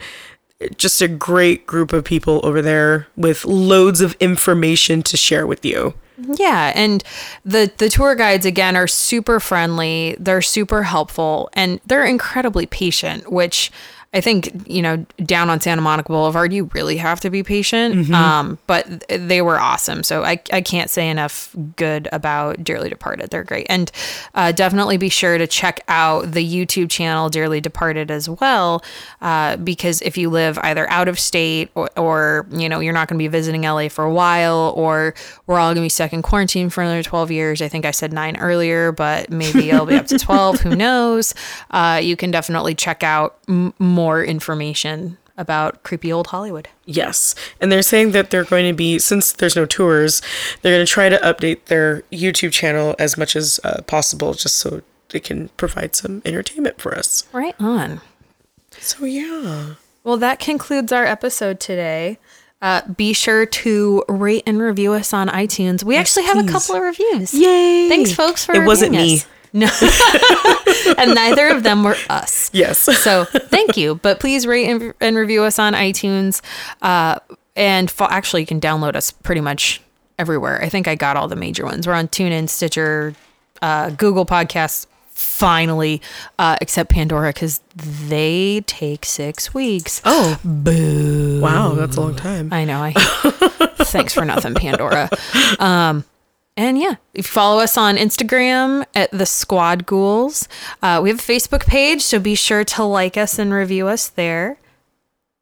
[0.76, 5.64] Just a great group of people over there with loads of information to share with
[5.64, 5.95] you.
[6.18, 7.03] Yeah, and
[7.47, 10.16] the the tour guides again are super friendly.
[10.18, 13.72] They're super helpful and they're incredibly patient, which
[14.13, 18.11] I think, you know, down on Santa Monica Boulevard, you really have to be patient.
[18.13, 20.03] Um, but they were awesome.
[20.03, 23.31] So I, I can't say enough good about Dearly Departed.
[23.31, 23.69] They're great.
[23.71, 23.93] And
[24.35, 28.83] uh, definitely be sure to check out the YouTube channel Dearly Departed as well.
[29.21, 33.07] Uh, because if you live either out of state or, or you know, you're not
[33.07, 35.15] going to be visiting LA for a while, or
[35.47, 37.63] we're all going to be stuck in quarantine for another 12 years.
[37.63, 40.63] I think I said nine earlier, but maybe it'll be up to 12.
[40.63, 41.33] Who knows?
[41.71, 46.69] Uh, you can definitely check out m- more information about creepy old Hollywood.
[46.85, 47.35] Yes.
[47.61, 50.21] And they're saying that they're going to be, since there's no tours,
[50.61, 54.57] they're going to try to update their YouTube channel as much as uh, possible just
[54.57, 57.27] so they can provide some entertainment for us.
[57.33, 58.01] Right on.
[58.79, 59.75] So, yeah.
[60.05, 62.19] Well, that concludes our episode today.
[62.63, 65.83] Uh, be sure to rate and review us on iTunes.
[65.83, 67.33] We actually have a couple of reviews.
[67.33, 67.89] Yay.
[67.89, 69.15] Thanks, folks, for It wasn't me.
[69.17, 69.27] us.
[69.53, 69.69] No,
[70.99, 72.51] and neither of them were us.
[72.53, 72.89] Yes.
[73.01, 73.97] So thank you.
[73.97, 76.43] But please rate and, and review us on iTunes.
[76.83, 77.19] Uh,
[77.57, 79.81] and fo- actually, you can download us pretty much
[80.19, 80.63] everywhere.
[80.63, 81.87] I think I got all the major ones.
[81.87, 83.15] We're on TuneIn, Stitcher,
[83.63, 84.87] uh, Google Podcasts.
[85.13, 86.01] Finally,
[86.39, 90.01] uh, except Pandora because they take six weeks.
[90.05, 91.41] Oh, Boo!
[91.43, 91.75] wow.
[91.75, 92.51] That's a long time.
[92.53, 92.83] I know.
[92.83, 92.93] I
[93.85, 95.11] thanks for nothing, Pandora.
[95.59, 96.05] Um,
[96.61, 100.47] and yeah, follow us on Instagram at the Squad Ghouls.
[100.83, 104.11] Uh, we have a Facebook page, so be sure to like us and review us
[104.11, 104.59] there.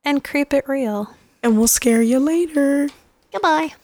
[0.04, 1.12] And creep it real.
[1.42, 2.88] And we'll scare you later.
[3.32, 3.74] Goodbye.